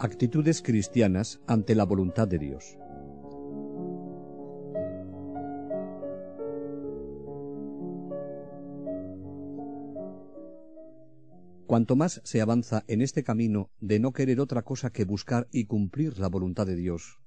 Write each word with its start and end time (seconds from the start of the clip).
Actitudes 0.00 0.62
cristianas 0.62 1.40
ante 1.46 1.74
la 1.74 1.84
voluntad 1.84 2.28
de 2.28 2.38
Dios. 2.38 2.78
Cuanto 11.78 11.94
más 11.94 12.20
se 12.24 12.40
avanza 12.40 12.82
en 12.88 13.02
este 13.02 13.22
camino 13.22 13.70
de 13.78 14.00
no 14.00 14.12
querer 14.12 14.40
otra 14.40 14.62
cosa 14.62 14.90
que 14.90 15.04
buscar 15.04 15.46
y 15.52 15.66
cumplir 15.66 16.18
la 16.18 16.26
voluntad 16.26 16.66
de 16.66 16.74
Dios, 16.74 17.20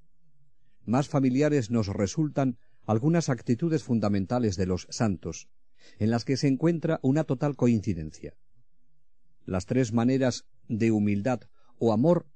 más 0.83 1.07
familiares 1.07 1.71
nos 1.71 1.87
resultan 1.87 2.57
algunas 2.85 3.29
actitudes 3.29 3.83
fundamentales 3.83 4.57
de 4.57 4.65
los 4.65 4.87
santos, 4.89 5.47
en 5.99 6.09
las 6.09 6.25
que 6.25 6.35
se 6.35 6.49
encuentra 6.49 6.99
una 7.01 7.23
total 7.23 7.55
coincidencia. 7.55 8.35
Las 9.45 9.67
tres 9.67 9.93
maneras 9.93 10.43
de 10.67 10.91
humildad 10.91 11.43
o 11.79 11.93
amor 11.93 12.27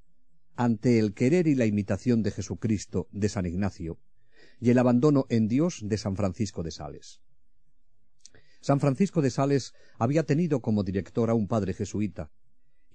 ante 0.56 1.00
el 1.00 1.14
querer 1.14 1.48
y 1.48 1.56
la 1.56 1.66
imitación 1.66 2.24
de 2.24 2.32
Jesucristo 2.32 3.10
de 3.12 3.28
San 3.28 3.46
Ignacio 3.46 4.00
y 4.62 4.70
el 4.70 4.78
abandono 4.78 5.26
en 5.28 5.50
Dios 5.50 5.82
de 5.84 5.98
San 5.98 6.16
Francisco 6.16 6.64
de 6.64 6.72
Sales. 6.72 7.20
San 8.66 8.80
Francisco 8.80 9.22
de 9.22 9.30
Sales 9.30 9.76
había 10.00 10.24
tenido 10.24 10.60
como 10.60 10.84
director 10.84 11.30
a 11.30 11.36
un 11.36 11.48
padre 11.48 11.76
jesuita, 11.76 12.32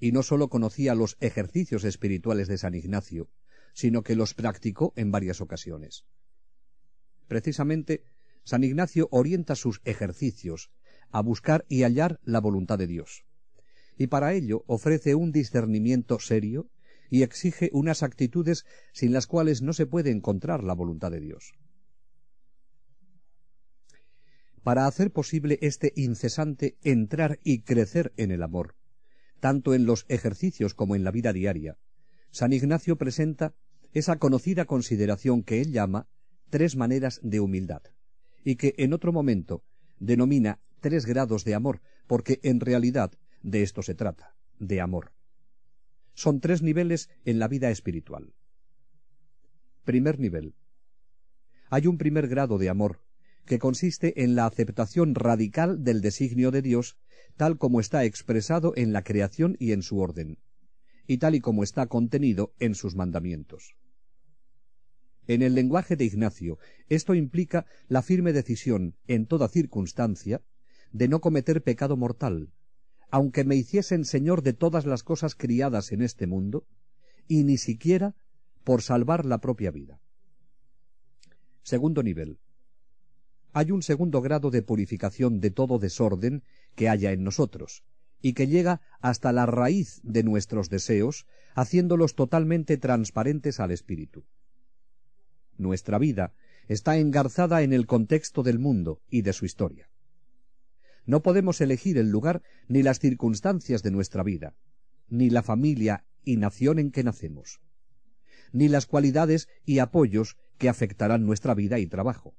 y 0.01 0.11
no 0.11 0.25
sólo 0.25 0.49
conocía 0.49 0.97
los 0.97 1.17
ejercicios 1.21 1.85
espirituales 1.85 2.49
de 2.49 2.59
San 2.59 2.75
Ignacio, 2.75 3.31
sino 3.73 4.03
que 4.03 4.17
los 4.17 4.35
practicó 4.35 4.93
en 4.97 5.13
varias 5.13 5.41
ocasiones. 5.41 6.07
Precisamente, 7.29 8.03
San 8.43 8.65
Ignacio 8.65 9.07
orienta 9.13 9.55
sus 9.55 9.81
ejercicios 9.85 10.73
a 11.13 11.23
buscar 11.23 11.65
y 11.69 11.85
hallar 11.85 12.19
la 12.25 12.41
voluntad 12.41 12.77
de 12.77 12.89
Dios, 12.89 13.25
y 13.97 14.09
para 14.09 14.35
ello 14.35 14.65
ofrece 14.67 15.15
un 15.15 15.31
discernimiento 15.31 16.19
serio 16.19 16.69
y 17.11 17.23
exige 17.23 17.71
unas 17.73 18.03
actitudes 18.03 18.65
sin 18.93 19.13
las 19.13 19.29
cuales 19.29 19.63
no 19.63 19.73
se 19.73 19.87
puede 19.87 20.11
encontrar 20.11 20.65
la 20.65 20.75
voluntad 20.75 21.13
de 21.13 21.21
Dios. 21.21 21.53
Para 24.63 24.87
hacer 24.87 25.11
posible 25.11 25.59
este 25.63 25.93
incesante 25.97 26.77
entrar 26.83 27.41
y 27.45 27.63
crecer 27.63 28.13
en 28.17 28.31
el 28.31 28.43
amor, 28.43 28.77
tanto 29.41 29.75
en 29.75 29.87
los 29.87 30.05
ejercicios 30.09 30.75
como 30.75 30.95
en 30.97 31.05
la 31.05 31.11
vida 31.11 31.33
diaria, 31.33 31.79
San 32.31 32.53
Ignacio 32.53 32.97
presenta 32.97 33.55
esa 33.93 34.19
conocida 34.19 34.67
consideración 34.67 35.43
que 35.43 35.61
él 35.61 35.73
llama 35.73 36.07
tres 36.51 36.77
maneras 36.77 37.21
de 37.23 37.41
humildad, 37.41 37.83
y 38.45 38.57
que 38.57 38.75
en 38.79 38.93
otro 38.93 39.13
momento 39.13 39.65
denomina 39.99 40.61
tres 40.81 41.07
grados 41.07 41.45
de 41.45 41.55
amor, 41.55 41.81
porque 42.07 42.41
en 42.43 42.61
realidad 42.61 43.13
de 43.43 43.63
esto 43.63 43.83
se 43.83 43.95
trata, 43.95 44.35
de 44.59 44.81
amor 44.81 45.13
son 46.21 46.41
tres 46.41 46.61
niveles 46.61 47.09
en 47.25 47.39
la 47.39 47.49
vida 47.49 47.71
espiritual. 47.71 48.35
Primer 49.85 50.19
nivel. 50.19 50.55
Hay 51.71 51.87
un 51.87 51.97
primer 51.97 52.29
grado 52.29 52.59
de 52.59 52.69
amor, 52.69 53.01
que 53.45 53.59
consiste 53.59 54.23
en 54.23 54.35
la 54.35 54.47
aceptación 54.47 55.15
radical 55.15 55.83
del 55.83 56.01
designio 56.01 56.51
de 56.51 56.63
Dios, 56.63 56.97
tal 57.37 57.59
como 57.59 57.81
está 57.81 58.05
expresado 58.05 58.73
en 58.77 58.93
la 58.93 59.03
creación 59.03 59.57
y 59.59 59.73
en 59.73 59.83
su 59.83 59.99
orden, 59.99 60.39
y 61.07 61.19
tal 61.19 61.35
y 61.35 61.41
como 61.41 61.63
está 61.63 61.87
contenido 61.87 62.53
en 62.59 62.75
sus 62.75 62.95
mandamientos. 62.95 63.75
En 65.27 65.43
el 65.43 65.55
lenguaje 65.55 65.97
de 65.97 66.05
Ignacio, 66.05 66.59
esto 66.89 67.15
implica 67.15 67.67
la 67.89 68.03
firme 68.03 68.33
decisión, 68.33 68.97
en 69.07 69.27
toda 69.27 69.49
circunstancia, 69.49 70.43
de 70.93 71.09
no 71.09 71.21
cometer 71.21 71.63
pecado 71.63 71.97
mortal, 71.97 72.51
aunque 73.11 73.45
me 73.45 73.57
hiciesen 73.57 74.05
señor 74.05 74.43
de 74.43 74.53
todas 74.53 74.87
las 74.87 75.03
cosas 75.03 75.35
criadas 75.35 75.93
en 75.93 76.03
este 76.03 76.27
mundo, 76.27 76.67
y 77.27 77.45
ni 77.45 77.59
siquiera 77.59 78.15
por 78.65 78.83
salvar 78.83 79.25
la 79.25 79.39
propia 79.39 79.71
vida. 79.71 80.01
Segundo 81.63 82.03
nivel. 82.03 82.39
Hay 83.53 83.71
un 83.71 83.83
segundo 83.83 84.21
grado 84.21 84.51
de 84.51 84.63
purificación 84.63 85.41
de 85.41 85.51
todo 85.51 85.79
desorden 85.79 86.43
que 86.75 86.89
haya 86.89 87.13
en 87.13 87.25
nosotros, 87.25 87.85
y 88.23 88.35
que 88.35 88.47
llega 88.47 88.81
hasta 89.01 89.33
la 89.33 89.47
raíz 89.47 90.01
de 90.03 90.23
nuestros 90.23 90.69
deseos, 90.69 91.27
haciéndolos 91.55 92.15
totalmente 92.15 92.77
transparentes 92.77 93.61
al 93.61 93.71
espíritu. 93.71 94.25
Nuestra 95.57 95.99
vida 95.99 96.33
está 96.69 96.97
engarzada 96.99 97.63
en 97.63 97.73
el 97.73 97.87
contexto 97.87 98.43
del 98.43 98.59
mundo 98.59 99.01
y 99.11 99.23
de 99.23 99.33
su 99.33 99.45
historia. 99.45 99.91
No 101.05 101.23
podemos 101.23 101.61
elegir 101.61 101.99
el 101.99 102.11
lugar 102.11 102.43
ni 102.69 102.83
las 102.83 103.01
circunstancias 103.01 103.83
de 103.83 103.91
nuestra 103.91 104.23
vida, 104.23 104.55
ni 105.09 105.31
la 105.31 105.43
familia 105.43 106.05
y 106.25 106.37
nación 106.37 106.79
en 106.79 106.93
que 106.93 107.03
nacemos, 107.03 107.61
ni 108.53 108.69
las 108.69 108.87
cualidades 108.87 109.49
y 109.65 109.81
apoyos 109.81 110.37
que 110.59 110.69
afectarán 110.69 111.27
nuestra 111.27 111.55
vida 111.55 111.79
y 111.79 111.87
trabajo. 111.87 112.35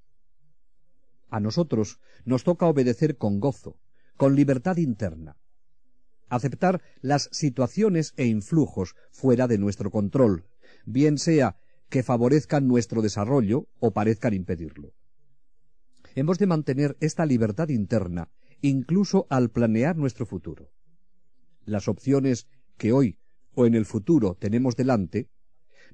A 1.31 1.39
nosotros 1.39 1.99
nos 2.25 2.43
toca 2.43 2.67
obedecer 2.67 3.17
con 3.17 3.39
gozo, 3.39 3.79
con 4.17 4.35
libertad 4.35 4.77
interna, 4.77 5.37
aceptar 6.27 6.81
las 7.01 7.29
situaciones 7.31 8.13
e 8.17 8.25
influjos 8.25 8.95
fuera 9.11 9.47
de 9.47 9.57
nuestro 9.57 9.91
control, 9.91 10.45
bien 10.85 11.17
sea 11.17 11.55
que 11.89 12.03
favorezcan 12.03 12.67
nuestro 12.67 13.01
desarrollo 13.01 13.67
o 13.79 13.91
parezcan 13.91 14.33
impedirlo. 14.33 14.93
Hemos 16.15 16.37
de 16.37 16.47
mantener 16.47 16.97
esta 16.99 17.25
libertad 17.25 17.69
interna 17.69 18.29
incluso 18.61 19.25
al 19.29 19.49
planear 19.49 19.95
nuestro 19.95 20.25
futuro. 20.25 20.69
Las 21.63 21.87
opciones 21.87 22.47
que 22.77 22.91
hoy 22.91 23.17
o 23.53 23.65
en 23.65 23.75
el 23.75 23.85
futuro 23.85 24.35
tenemos 24.35 24.75
delante 24.75 25.29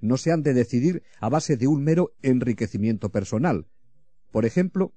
no 0.02 0.18
se 0.18 0.32
han 0.32 0.42
de 0.42 0.54
decidir 0.54 1.04
a 1.20 1.30
base 1.30 1.58
de 1.58 1.68
un 1.68 1.84
mero 1.84 2.14
enriquecimiento 2.24 3.10
personal, 3.10 3.68
por 4.32 4.46
ejemplo, 4.46 4.94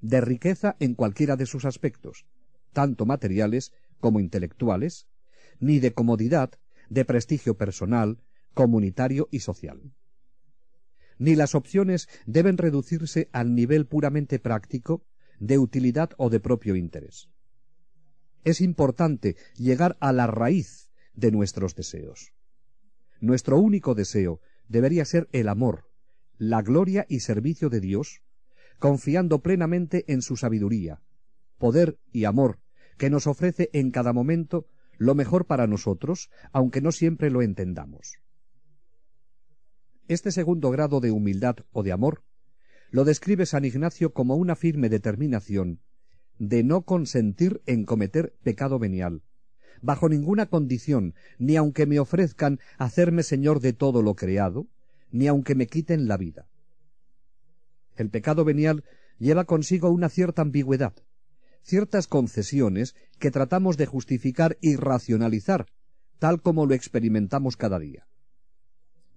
de 0.00 0.20
riqueza 0.20 0.76
en 0.80 0.94
cualquiera 0.94 1.36
de 1.36 1.46
sus 1.46 1.64
aspectos, 1.64 2.26
tanto 2.72 3.06
materiales 3.06 3.72
como 3.98 4.20
intelectuales, 4.20 5.06
ni 5.58 5.78
de 5.78 5.92
comodidad, 5.92 6.52
de 6.88 7.04
prestigio 7.04 7.56
personal, 7.56 8.18
comunitario 8.54 9.28
y 9.30 9.40
social. 9.40 9.92
Ni 11.18 11.36
las 11.36 11.54
opciones 11.54 12.08
deben 12.26 12.56
reducirse 12.56 13.28
al 13.32 13.54
nivel 13.54 13.86
puramente 13.86 14.38
práctico 14.38 15.04
de 15.38 15.58
utilidad 15.58 16.10
o 16.16 16.30
de 16.30 16.40
propio 16.40 16.76
interés. 16.76 17.28
Es 18.42 18.60
importante 18.60 19.36
llegar 19.56 19.96
a 20.00 20.12
la 20.12 20.26
raíz 20.26 20.90
de 21.14 21.30
nuestros 21.30 21.74
deseos. 21.74 22.32
Nuestro 23.20 23.58
único 23.58 23.94
deseo 23.94 24.40
debería 24.68 25.04
ser 25.04 25.28
el 25.32 25.48
amor, 25.48 25.90
la 26.38 26.62
gloria 26.62 27.04
y 27.08 27.20
servicio 27.20 27.68
de 27.68 27.80
Dios, 27.80 28.22
confiando 28.78 29.40
plenamente 29.40 30.04
en 30.08 30.22
su 30.22 30.36
sabiduría, 30.36 31.00
poder 31.58 31.98
y 32.12 32.24
amor, 32.24 32.58
que 32.96 33.10
nos 33.10 33.26
ofrece 33.26 33.70
en 33.72 33.90
cada 33.90 34.12
momento 34.12 34.66
lo 34.98 35.14
mejor 35.14 35.46
para 35.46 35.66
nosotros, 35.66 36.30
aunque 36.52 36.80
no 36.80 36.92
siempre 36.92 37.30
lo 37.30 37.42
entendamos. 37.42 38.18
Este 40.08 40.32
segundo 40.32 40.70
grado 40.70 41.00
de 41.00 41.10
humildad 41.10 41.56
o 41.72 41.82
de 41.82 41.92
amor 41.92 42.22
lo 42.90 43.04
describe 43.04 43.46
San 43.46 43.64
Ignacio 43.64 44.12
como 44.12 44.34
una 44.36 44.56
firme 44.56 44.88
determinación 44.88 45.80
de 46.38 46.64
no 46.64 46.82
consentir 46.82 47.62
en 47.66 47.84
cometer 47.84 48.34
pecado 48.42 48.78
venial, 48.78 49.22
bajo 49.82 50.08
ninguna 50.08 50.46
condición, 50.46 51.14
ni 51.38 51.56
aunque 51.56 51.86
me 51.86 52.00
ofrezcan 52.00 52.58
hacerme 52.78 53.22
señor 53.22 53.60
de 53.60 53.72
todo 53.72 54.02
lo 54.02 54.16
creado, 54.16 54.66
ni 55.10 55.26
aunque 55.26 55.54
me 55.54 55.66
quiten 55.66 56.08
la 56.08 56.16
vida. 56.16 56.48
El 58.00 58.08
pecado 58.08 58.46
venial 58.46 58.82
lleva 59.18 59.44
consigo 59.44 59.90
una 59.90 60.08
cierta 60.08 60.40
ambigüedad, 60.40 60.94
ciertas 61.62 62.06
concesiones 62.06 62.94
que 63.18 63.30
tratamos 63.30 63.76
de 63.76 63.84
justificar 63.84 64.56
y 64.62 64.76
racionalizar, 64.76 65.66
tal 66.18 66.40
como 66.40 66.64
lo 66.64 66.72
experimentamos 66.72 67.58
cada 67.58 67.78
día. 67.78 68.08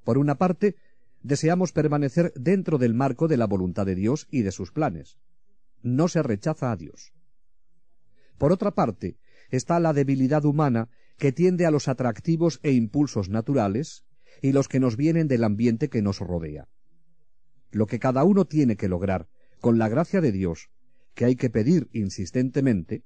Por 0.03 0.17
una 0.17 0.35
parte, 0.35 0.75
deseamos 1.21 1.71
permanecer 1.71 2.33
dentro 2.35 2.77
del 2.77 2.93
marco 2.93 3.29
de 3.29 3.37
la 3.37 3.47
voluntad 3.47 3.85
de 3.85 3.95
Dios 3.95 4.27
y 4.29 4.41
de 4.41 4.51
sus 4.51 4.73
planes. 4.73 5.17
No 5.81 6.09
se 6.09 6.21
rechaza 6.21 6.73
a 6.73 6.75
Dios. 6.75 7.13
Por 8.37 8.51
otra 8.51 8.71
parte, 8.71 9.15
está 9.49 9.79
la 9.79 9.93
debilidad 9.93 10.43
humana 10.43 10.89
que 11.17 11.31
tiende 11.31 11.65
a 11.65 11.71
los 11.71 11.87
atractivos 11.87 12.59
e 12.63 12.73
impulsos 12.73 13.29
naturales 13.29 14.03
y 14.41 14.51
los 14.51 14.67
que 14.67 14.81
nos 14.81 14.97
vienen 14.97 15.29
del 15.29 15.45
ambiente 15.45 15.87
que 15.87 16.01
nos 16.01 16.19
rodea. 16.19 16.67
Lo 17.73 17.87
que 17.87 17.97
cada 17.97 18.23
uno 18.23 18.45
tiene 18.45 18.77
que 18.77 18.87
lograr, 18.87 19.27
con 19.59 19.79
la 19.79 19.89
gracia 19.89 20.21
de 20.21 20.31
Dios, 20.31 20.69
que 21.15 21.25
hay 21.25 21.35
que 21.35 21.49
pedir 21.49 21.89
insistentemente, 21.91 23.03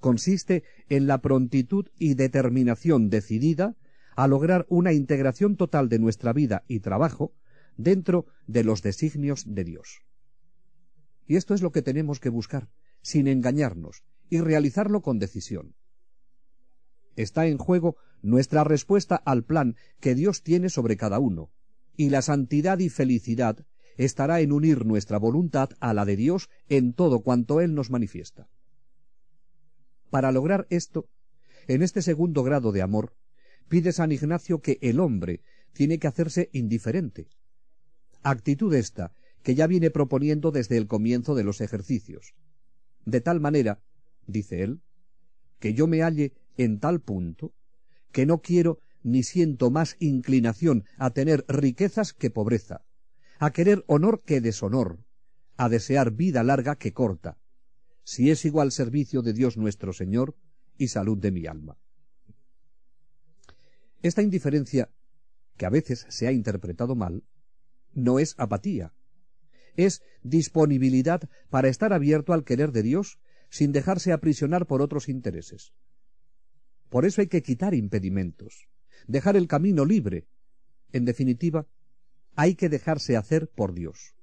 consiste 0.00 0.64
en 0.88 1.06
la 1.06 1.18
prontitud 1.18 1.86
y 1.96 2.14
determinación 2.14 3.08
decidida 3.08 3.76
a 4.16 4.26
lograr 4.26 4.66
una 4.68 4.92
integración 4.92 5.56
total 5.56 5.88
de 5.88 6.00
nuestra 6.00 6.32
vida 6.32 6.64
y 6.66 6.80
trabajo 6.80 7.32
dentro 7.76 8.26
de 8.48 8.64
los 8.64 8.82
designios 8.82 9.44
de 9.46 9.62
Dios. 9.62 10.00
Y 11.28 11.36
esto 11.36 11.54
es 11.54 11.62
lo 11.62 11.70
que 11.70 11.82
tenemos 11.82 12.18
que 12.18 12.30
buscar, 12.30 12.68
sin 13.00 13.28
engañarnos, 13.28 14.02
y 14.28 14.40
realizarlo 14.40 15.02
con 15.02 15.20
decisión. 15.20 15.76
Está 17.14 17.46
en 17.46 17.58
juego 17.58 17.96
nuestra 18.22 18.64
respuesta 18.64 19.14
al 19.14 19.44
plan 19.44 19.76
que 20.00 20.16
Dios 20.16 20.42
tiene 20.42 20.68
sobre 20.68 20.96
cada 20.96 21.20
uno, 21.20 21.52
y 21.98 22.10
la 22.10 22.22
santidad 22.22 22.78
y 22.78 22.88
felicidad 22.88 23.66
estará 23.96 24.40
en 24.40 24.52
unir 24.52 24.86
nuestra 24.86 25.18
voluntad 25.18 25.70
a 25.80 25.92
la 25.92 26.04
de 26.04 26.14
Dios 26.14 26.48
en 26.68 26.92
todo 26.92 27.20
cuanto 27.22 27.60
Él 27.60 27.74
nos 27.74 27.90
manifiesta. 27.90 28.48
Para 30.08 30.30
lograr 30.30 30.68
esto, 30.70 31.08
en 31.66 31.82
este 31.82 32.00
segundo 32.00 32.44
grado 32.44 32.70
de 32.70 32.82
amor, 32.82 33.16
pide 33.68 33.90
San 33.92 34.12
Ignacio 34.12 34.62
que 34.62 34.78
el 34.80 35.00
hombre 35.00 35.42
tiene 35.72 35.98
que 35.98 36.06
hacerse 36.06 36.50
indiferente. 36.52 37.28
Actitud 38.22 38.72
esta 38.74 39.12
que 39.42 39.56
ya 39.56 39.66
viene 39.66 39.90
proponiendo 39.90 40.52
desde 40.52 40.76
el 40.76 40.86
comienzo 40.86 41.34
de 41.34 41.42
los 41.42 41.60
ejercicios. 41.60 42.34
De 43.04 43.20
tal 43.20 43.40
manera, 43.40 43.80
dice 44.28 44.62
él, 44.62 44.82
que 45.58 45.74
yo 45.74 45.88
me 45.88 46.02
halle 46.02 46.32
en 46.56 46.78
tal 46.78 47.00
punto 47.00 47.52
que 48.12 48.24
no 48.24 48.40
quiero 48.40 48.78
ni 49.10 49.22
siento 49.22 49.70
más 49.70 49.96
inclinación 49.98 50.84
a 50.96 51.10
tener 51.10 51.44
riquezas 51.48 52.12
que 52.12 52.30
pobreza, 52.30 52.84
a 53.38 53.52
querer 53.52 53.84
honor 53.86 54.22
que 54.24 54.40
deshonor, 54.40 54.98
a 55.56 55.68
desear 55.68 56.12
vida 56.12 56.42
larga 56.42 56.76
que 56.76 56.92
corta, 56.92 57.38
si 58.04 58.30
es 58.30 58.44
igual 58.44 58.72
servicio 58.72 59.22
de 59.22 59.32
Dios 59.32 59.56
nuestro 59.56 59.92
Señor 59.92 60.36
y 60.76 60.88
salud 60.88 61.18
de 61.18 61.30
mi 61.30 61.46
alma. 61.46 61.76
Esta 64.02 64.22
indiferencia, 64.22 64.90
que 65.56 65.66
a 65.66 65.70
veces 65.70 66.06
se 66.08 66.28
ha 66.28 66.32
interpretado 66.32 66.94
mal, 66.94 67.24
no 67.92 68.18
es 68.18 68.34
apatía, 68.38 68.92
es 69.76 70.02
disponibilidad 70.22 71.28
para 71.50 71.68
estar 71.68 71.92
abierto 71.92 72.32
al 72.32 72.44
querer 72.44 72.72
de 72.72 72.82
Dios 72.82 73.18
sin 73.50 73.72
dejarse 73.72 74.12
aprisionar 74.12 74.66
por 74.66 74.82
otros 74.82 75.08
intereses. 75.08 75.72
Por 76.88 77.04
eso 77.04 77.20
hay 77.20 77.28
que 77.28 77.42
quitar 77.42 77.74
impedimentos, 77.74 78.67
dejar 79.06 79.36
el 79.36 79.46
camino 79.48 79.84
libre. 79.84 80.26
En 80.92 81.04
definitiva, 81.04 81.66
hay 82.34 82.54
que 82.54 82.68
dejarse 82.68 83.16
hacer 83.16 83.48
por 83.48 83.74
Dios. 83.74 84.14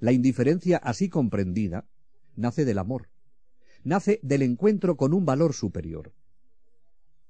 La 0.00 0.12
indiferencia 0.12 0.76
así 0.78 1.08
comprendida 1.08 1.86
nace 2.36 2.64
del 2.64 2.78
amor, 2.78 3.08
nace 3.84 4.20
del 4.22 4.42
encuentro 4.42 4.96
con 4.96 5.14
un 5.14 5.24
valor 5.24 5.54
superior. 5.54 6.12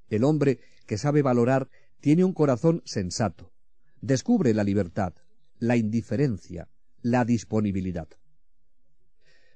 El 0.09 0.25
hombre 0.25 0.61
que 0.87 0.99
sabe 0.99 1.23
valorar 1.23 1.69
tiene 2.01 2.25
un 2.25 2.33
corazón 2.33 2.83
sensato, 2.85 3.53
descubre 4.01 4.55
la 4.55 4.65
libertad, 4.65 5.15
la 5.59 5.77
indiferencia, 5.77 6.69
la 7.01 7.25
disponibilidad. 7.25 8.09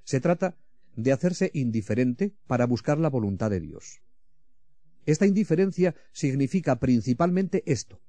Se 0.04 0.20
trata 0.20 0.56
de 0.96 1.12
hacerse 1.12 1.50
indiferente 1.52 2.34
para 2.46 2.66
buscar 2.66 2.98
la 2.98 3.10
voluntad 3.10 3.50
de 3.50 3.60
Dios. 3.60 4.00
Esta 5.08 5.24
indiferencia 5.24 5.94
significa 6.12 6.78
principalmente 6.80 7.62
esto. 7.64 8.02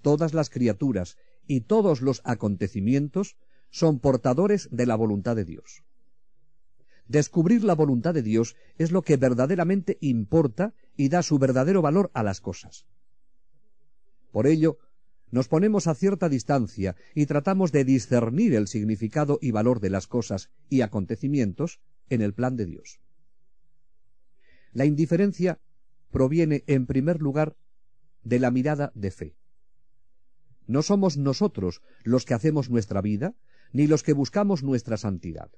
Todas 0.00 0.32
las 0.32 0.48
criaturas 0.48 1.16
y 1.48 1.62
todos 1.62 2.02
los 2.02 2.20
acontecimientos 2.22 3.36
son 3.70 3.98
portadores 3.98 4.68
de 4.70 4.86
la 4.86 4.94
voluntad 4.94 5.34
de 5.34 5.44
Dios. 5.44 5.82
Descubrir 7.08 7.64
la 7.64 7.74
voluntad 7.74 8.14
de 8.14 8.22
Dios 8.22 8.54
es 8.76 8.92
lo 8.92 9.02
que 9.02 9.16
verdaderamente 9.16 9.98
importa 10.00 10.72
y 10.96 11.08
da 11.08 11.24
su 11.24 11.40
verdadero 11.40 11.82
valor 11.82 12.12
a 12.14 12.22
las 12.22 12.40
cosas. 12.40 12.86
Por 14.30 14.46
ello, 14.46 14.78
nos 15.32 15.48
ponemos 15.48 15.88
a 15.88 15.96
cierta 15.96 16.28
distancia 16.28 16.94
y 17.12 17.26
tratamos 17.26 17.72
de 17.72 17.82
discernir 17.84 18.54
el 18.54 18.68
significado 18.68 19.40
y 19.42 19.50
valor 19.50 19.80
de 19.80 19.90
las 19.90 20.06
cosas 20.06 20.48
y 20.70 20.82
acontecimientos 20.82 21.80
en 22.08 22.22
el 22.22 22.34
plan 22.34 22.56
de 22.56 22.66
Dios. 22.66 23.00
La 24.72 24.84
indiferencia 24.84 25.58
proviene, 26.10 26.64
en 26.66 26.86
primer 26.86 27.20
lugar, 27.20 27.56
de 28.22 28.38
la 28.38 28.50
mirada 28.50 28.92
de 28.94 29.10
fe. 29.10 29.36
No 30.66 30.82
somos 30.82 31.16
nosotros 31.16 31.82
los 32.04 32.24
que 32.24 32.34
hacemos 32.34 32.70
nuestra 32.70 33.00
vida, 33.00 33.34
ni 33.72 33.86
los 33.86 34.02
que 34.02 34.12
buscamos 34.12 34.62
nuestra 34.62 34.96
santidad. 34.96 35.50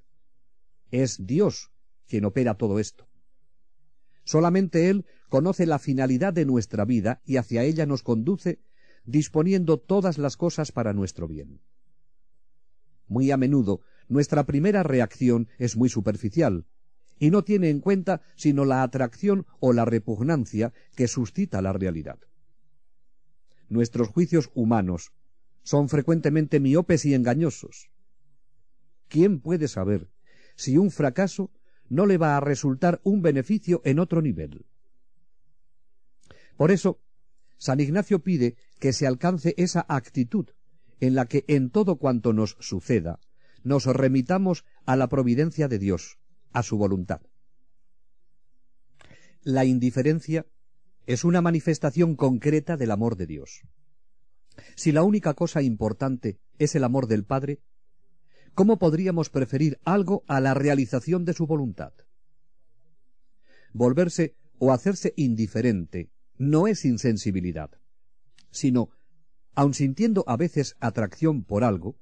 Es 0.91 1.27
Dios 1.27 1.71
quien 2.07 2.25
opera 2.25 2.55
todo 2.55 2.79
esto. 2.79 3.09
Solamente 4.25 4.91
Él 4.91 5.07
conoce 5.29 5.67
la 5.67 5.79
finalidad 5.79 6.33
de 6.33 6.45
nuestra 6.45 6.85
vida 6.85 7.23
y 7.25 7.37
hacia 7.37 7.65
ella 7.65 7.87
nos 7.87 8.03
conduce 8.03 8.61
disponiendo 9.05 9.79
todas 9.79 10.19
las 10.19 10.37
cosas 10.37 10.73
para 10.73 10.93
nuestro 10.93 11.27
bien. 11.27 11.61
Muy 13.07 13.31
a 13.31 13.37
menudo 13.37 13.81
nuestra 14.09 14.45
primera 14.45 14.83
reacción 14.83 15.49
es 15.59 15.77
muy 15.77 15.89
superficial 15.89 16.67
y 17.21 17.31
no 17.31 17.45
tiene 17.45 17.71
en 17.71 17.79
cuenta 17.79 18.23
sino 18.35 18.65
la 18.65 18.83
atracción 18.83 19.47
o 19.61 19.73
la 19.73 19.85
repugnancia 19.85 20.73
que 20.97 21.07
suscita 21.07 21.63
la 21.63 21.73
realidad. 21.73 22.19
Nuestros 23.69 24.09
juicios 24.09 24.51
humanos 24.55 25.13
son 25.63 25.89
frecuentemente 25.89 26.59
miopes 26.59 27.05
y 27.05 27.15
engañosos. 27.15 27.91
¿Quién 29.07 29.39
puede 29.39 29.69
saber 29.69 30.09
si 30.57 30.77
un 30.77 30.91
fracaso 30.91 31.53
no 31.91 32.07
le 32.07 32.17
va 32.17 32.37
a 32.37 32.41
resultar 32.41 33.01
un 33.03 33.21
beneficio 33.21 33.83
en 33.85 33.99
otro 33.99 34.23
nivel. 34.23 34.65
Por 36.57 36.71
eso, 36.71 37.01
San 37.59 37.81
Ignacio 37.81 38.21
pide 38.21 38.57
que 38.79 38.93
se 38.93 39.07
alcance 39.07 39.55
esa 39.59 39.85
actitud 39.89 40.47
en 41.01 41.15
la 41.15 41.27
que 41.27 41.45
en 41.49 41.71
todo 41.71 41.97
cuanto 41.97 42.33
nos 42.33 42.57
suceda 42.61 43.21
nos 43.63 43.85
remitamos 43.85 44.65
a 44.87 44.97
la 44.97 45.09
providencia 45.09 45.69
de 45.69 45.79
Dios, 45.79 46.19
a 46.53 46.63
su 46.63 46.77
voluntad. 46.77 47.21
La 49.43 49.65
indiferencia 49.65 50.47
es 51.07 51.25
una 51.25 51.41
manifestación 51.41 52.15
concreta 52.15 52.77
del 52.77 52.91
amor 52.91 53.17
de 53.17 53.27
Dios. 53.27 53.63
Si 54.77 54.93
la 54.93 55.03
única 55.03 55.35
cosa 55.35 55.63
importante 55.63 56.39
es 56.59 56.75
el 56.75 56.85
amor 56.85 57.07
del 57.07 57.25
Padre, 57.25 57.61
¿Cómo 58.55 58.79
podríamos 58.79 59.31
preferir 59.31 59.79
algo 59.85 60.25
a 60.27 60.41
la 60.41 60.55
realización 60.55 61.25
de 61.25 61.35
su 61.35 61.47
voluntad? 61.47 61.93
Volverse 63.73 64.37
o 64.59 64.73
hacerse 64.73 65.15
indiferente 65.17 66.11
no 66.37 66.67
es 66.67 66.85
insensibilidad, 66.85 67.71
sino, 68.51 68.91
aun 69.55 69.75
sintiendo 69.75 70.25
a 70.27 70.37
veces 70.37 70.77
atracción 70.81 71.45
por 71.45 71.65
algo, 71.65 71.97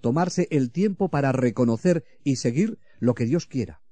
tomarse 0.00 0.48
el 0.50 0.70
tiempo 0.70 1.08
para 1.08 1.32
reconocer 1.32 2.04
y 2.24 2.36
seguir 2.36 2.78
lo 2.98 3.14
que 3.14 3.24
Dios 3.24 3.46
quiera. 3.46 3.82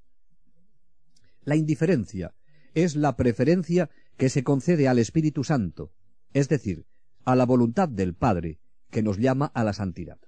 La 1.43 1.55
indiferencia 1.55 2.33
es 2.73 2.95
la 2.95 3.15
preferencia 3.15 3.89
que 4.17 4.29
se 4.29 4.43
concede 4.43 4.87
al 4.87 4.99
Espíritu 4.99 5.43
Santo, 5.43 5.91
es 6.33 6.49
decir, 6.49 6.85
a 7.23 7.35
la 7.35 7.45
voluntad 7.45 7.89
del 7.89 8.13
Padre, 8.13 8.59
que 8.91 9.03
nos 9.03 9.17
llama 9.17 9.51
a 9.53 9.63
la 9.63 9.73
santidad. 9.73 10.19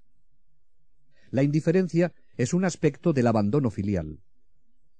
La 1.30 1.44
indiferencia 1.44 2.14
es 2.38 2.54
un 2.54 2.66
aspecto 2.66 3.14
del 3.14 3.28
abandono 3.28 3.70
filial. 3.70 4.20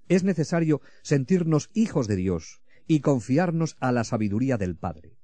Es 0.08 0.24
necesario 0.24 0.80
sentirnos 1.02 1.70
hijos 1.74 2.06
de 2.08 2.16
Dios 2.16 2.62
y 2.86 3.00
confiarnos 3.00 3.76
a 3.80 3.92
la 3.92 4.04
sabiduría 4.04 4.56
del 4.56 4.76
Padre. 4.76 5.16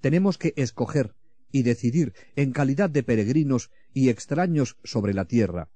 Tenemos 0.00 0.36
que 0.36 0.52
escoger 0.56 1.14
y 1.50 1.62
decidir 1.62 2.12
en 2.36 2.52
calidad 2.52 2.90
de 2.90 3.02
peregrinos 3.02 3.70
y 3.92 4.08
extraños 4.08 4.76
sobre 4.82 5.14
la 5.14 5.26
tierra, 5.26 5.70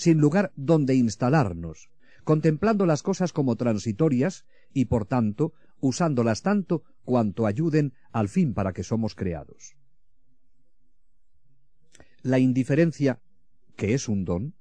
sin 0.00 0.18
lugar 0.18 0.52
donde 0.56 0.94
instalarnos, 0.94 1.90
contemplando 2.24 2.86
las 2.86 3.02
cosas 3.02 3.32
como 3.32 3.56
transitorias 3.56 4.44
y, 4.72 4.86
por 4.86 5.06
tanto, 5.06 5.52
usándolas 5.80 6.42
tanto 6.42 6.82
cuanto 7.04 7.46
ayuden 7.46 7.94
al 8.12 8.28
fin 8.28 8.54
para 8.54 8.72
que 8.72 8.84
somos 8.84 9.14
creados 9.14 9.76
la 12.22 12.38
indiferencia, 12.38 13.20
que 13.76 13.94
es 13.94 14.08
un 14.08 14.24
don, 14.24 14.54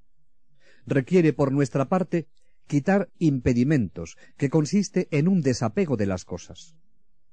requiere 0.85 1.33
por 1.33 1.51
nuestra 1.51 1.89
parte 1.89 2.27
quitar 2.67 3.09
impedimentos, 3.17 4.17
que 4.37 4.49
consiste 4.49 5.07
en 5.11 5.27
un 5.27 5.41
desapego 5.41 5.97
de 5.97 6.05
las 6.05 6.25
cosas. 6.25 6.75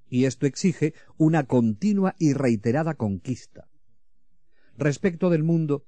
Y 0.09 0.25
esto 0.25 0.47
exige 0.47 0.95
una 1.17 1.45
continua 1.45 2.15
y 2.19 2.33
reiterada 2.33 2.95
conquista. 2.95 3.69
Respecto 4.77 5.31
del 5.31 5.43
mundo, 5.43 5.85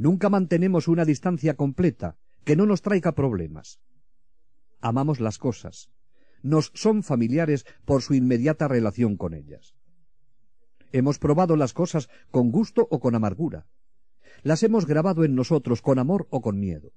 nunca 0.00 0.30
mantenemos 0.30 0.88
una 0.88 1.04
distancia 1.04 1.54
completa 1.54 2.16
que 2.44 2.56
no 2.56 2.64
nos 2.64 2.80
traiga 2.80 3.12
problemas. 3.12 3.80
Amamos 4.80 5.20
las 5.20 5.36
cosas, 5.36 5.90
nos 6.42 6.72
son 6.74 7.02
familiares 7.02 7.66
por 7.84 8.00
su 8.00 8.14
inmediata 8.14 8.66
relación 8.66 9.18
con 9.18 9.34
ellas. 9.34 9.74
Hemos 10.92 11.18
probado 11.18 11.54
las 11.54 11.74
cosas 11.74 12.08
con 12.30 12.50
gusto 12.50 12.88
o 12.90 12.98
con 12.98 13.14
amargura. 13.14 13.66
Las 14.42 14.62
hemos 14.62 14.86
grabado 14.86 15.22
en 15.22 15.34
nosotros 15.34 15.82
con 15.82 15.98
amor 15.98 16.26
o 16.30 16.40
con 16.40 16.58
miedo. 16.58 16.92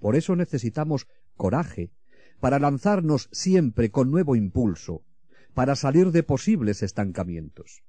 Por 0.00 0.16
eso 0.16 0.34
necesitamos 0.34 1.06
coraje 1.36 1.92
para 2.40 2.58
lanzarnos 2.58 3.28
siempre 3.30 3.92
con 3.92 4.10
nuevo 4.10 4.34
impulso, 4.34 5.04
para 5.54 5.76
salir 5.76 6.10
de 6.10 6.24
posibles 6.24 6.82
estancamientos. 6.82 7.84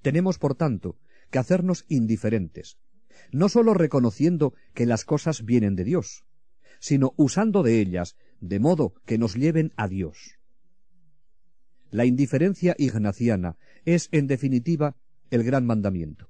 Tenemos, 0.00 0.38
por 0.38 0.54
tanto, 0.54 0.96
que 1.30 1.38
hacernos 1.38 1.84
indiferentes, 1.88 2.78
no 3.32 3.48
sólo 3.48 3.74
reconociendo 3.74 4.54
que 4.74 4.86
las 4.86 5.04
cosas 5.04 5.44
vienen 5.44 5.76
de 5.76 5.84
Dios, 5.84 6.24
sino 6.80 7.12
usando 7.16 7.62
de 7.62 7.80
ellas 7.80 8.16
de 8.40 8.58
modo 8.58 8.94
que 9.04 9.18
nos 9.18 9.34
lleven 9.34 9.72
a 9.76 9.88
Dios. 9.88 10.38
La 11.90 12.04
indiferencia 12.04 12.74
ignaciana 12.78 13.56
es, 13.84 14.08
en 14.12 14.26
definitiva, 14.26 14.96
el 15.30 15.42
gran 15.42 15.66
mandamiento. 15.66 16.28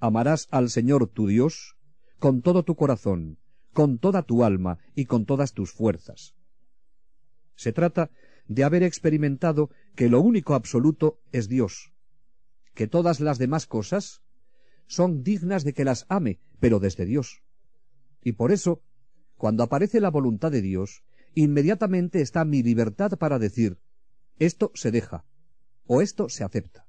Amarás 0.00 0.48
al 0.50 0.70
Señor 0.70 1.08
tu 1.08 1.26
Dios 1.26 1.76
con 2.18 2.42
todo 2.42 2.64
tu 2.64 2.74
corazón, 2.76 3.38
con 3.72 3.98
toda 3.98 4.22
tu 4.22 4.44
alma 4.44 4.78
y 4.94 5.06
con 5.06 5.26
todas 5.26 5.52
tus 5.52 5.72
fuerzas. 5.72 6.34
Se 7.56 7.72
trata 7.72 8.10
de 8.46 8.64
haber 8.64 8.82
experimentado 8.82 9.70
que 9.94 10.08
lo 10.08 10.20
único 10.20 10.54
absoluto 10.54 11.20
es 11.32 11.48
Dios, 11.48 11.93
que 12.74 12.86
todas 12.86 13.20
las 13.20 13.38
demás 13.38 13.66
cosas 13.66 14.22
son 14.86 15.22
dignas 15.22 15.64
de 15.64 15.72
que 15.72 15.84
las 15.84 16.06
ame, 16.08 16.40
pero 16.60 16.80
desde 16.80 17.06
Dios. 17.06 17.42
Y 18.22 18.32
por 18.32 18.52
eso, 18.52 18.82
cuando 19.36 19.62
aparece 19.62 20.00
la 20.00 20.10
voluntad 20.10 20.50
de 20.50 20.62
Dios, 20.62 21.04
inmediatamente 21.34 22.20
está 22.20 22.44
mi 22.44 22.62
libertad 22.62 23.12
para 23.18 23.38
decir, 23.38 23.78
esto 24.38 24.70
se 24.74 24.90
deja, 24.90 25.24
o 25.86 26.02
esto 26.02 26.28
se 26.28 26.44
acepta. 26.44 26.86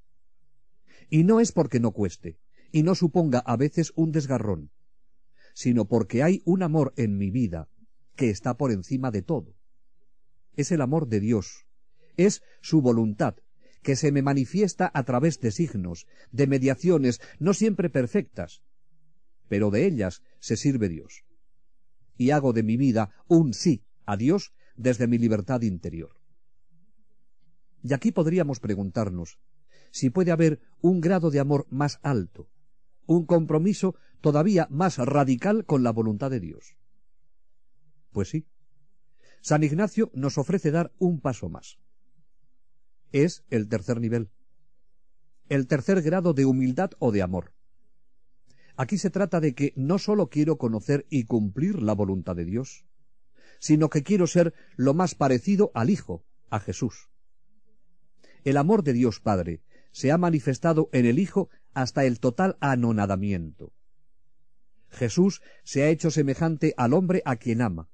Y 1.10 1.24
no 1.24 1.40
es 1.40 1.52
porque 1.52 1.80
no 1.80 1.92
cueste, 1.92 2.40
y 2.72 2.84
no 2.84 2.96
suponga 2.96 3.40
a 3.40 3.56
veces 3.58 3.94
un 3.96 4.12
desgarrón, 4.12 4.72
sino 5.54 5.86
porque 5.86 6.24
hay 6.24 6.42
un 6.46 6.64
amor 6.64 6.94
en 6.98 7.18
mi 7.18 7.32
vida 7.32 7.70
que 8.16 8.30
está 8.30 8.58
por 8.58 8.72
encima 8.72 9.12
de 9.12 9.22
todo. 9.22 9.56
Es 10.56 10.72
el 10.72 10.82
amor 10.82 11.08
de 11.08 11.20
Dios, 11.20 11.66
es 12.18 12.44
su 12.62 12.82
voluntad, 12.82 13.36
que 13.86 13.96
se 13.96 14.12
me 14.12 14.24
manifiesta 14.24 14.90
a 14.96 15.04
través 15.04 15.40
de 15.40 15.52
signos, 15.52 16.08
de 16.32 16.48
mediaciones, 16.48 17.22
no 17.38 17.54
siempre 17.54 17.92
perfectas, 17.92 18.64
pero 19.48 19.70
de 19.70 19.86
ellas 19.86 20.24
se 20.40 20.58
sirve 20.58 20.90
Dios. 20.90 21.24
Y 22.18 22.32
hago 22.32 22.52
de 22.52 22.64
mi 22.64 22.78
vida 22.78 23.12
un 23.28 23.54
sí 23.54 23.86
a 24.08 24.18
Dios 24.18 24.54
desde 24.76 25.08
mi 25.08 25.20
libertad 25.20 25.62
interior. 25.62 26.18
Y 27.84 27.94
aquí 27.94 28.12
podríamos 28.12 28.60
preguntarnos 28.60 29.38
si 29.92 30.10
puede 30.10 30.32
haber 30.32 30.60
un 30.82 31.00
grado 31.00 31.30
de 31.30 31.40
amor 31.40 31.68
más 31.70 32.00
alto, 32.02 32.50
un 33.06 33.28
compromiso 33.28 33.96
todavía 34.20 34.68
más 34.72 34.98
radical 34.98 35.64
con 35.66 35.84
la 35.84 35.92
voluntad 35.92 36.32
de 36.32 36.40
Dios. 36.40 36.76
Pues 38.12 38.30
sí. 38.30 38.48
San 39.42 39.64
Ignacio 39.64 40.10
nos 40.16 40.40
ofrece 40.40 40.72
dar 40.72 40.92
un 40.98 41.22
paso 41.22 41.50
más 41.50 41.78
es 43.12 43.44
el 43.50 43.68
tercer 43.68 44.00
nivel, 44.00 44.30
el 45.50 45.68
tercer 45.68 46.02
grado 46.02 46.34
de 46.34 46.46
humildad 46.46 46.92
o 47.00 47.12
de 47.12 47.22
amor. 47.22 47.54
Aquí 48.78 48.98
se 48.98 49.10
trata 49.10 49.40
de 49.40 49.54
que 49.56 49.74
no 49.76 50.00
sólo 50.00 50.30
quiero 50.30 50.58
conocer 50.58 51.06
y 51.10 51.26
cumplir 51.26 51.82
la 51.82 51.94
voluntad 51.94 52.36
de 52.36 52.46
Dios, 52.46 52.86
sino 53.60 53.90
que 53.90 54.04
quiero 54.04 54.28
ser 54.28 54.54
lo 54.76 54.94
más 54.94 55.16
parecido 55.16 55.72
al 55.74 55.90
Hijo, 55.90 56.26
a 56.50 56.60
Jesús. 56.60 57.10
El 58.44 58.58
amor 58.58 58.84
de 58.84 58.94
Dios 58.94 59.20
Padre 59.20 59.62
se 59.92 60.12
ha 60.12 60.18
manifestado 60.18 60.90
en 60.92 61.06
el 61.06 61.20
Hijo 61.20 61.50
hasta 61.74 62.06
el 62.06 62.20
total 62.20 62.58
anonadamiento. 62.60 63.72
Jesús 64.90 65.42
se 65.64 65.84
ha 65.84 65.90
hecho 65.90 66.12
semejante 66.12 66.74
al 66.78 66.94
hombre 66.94 67.22
a 67.26 67.38
quien 67.38 67.62
ama. 67.62 67.90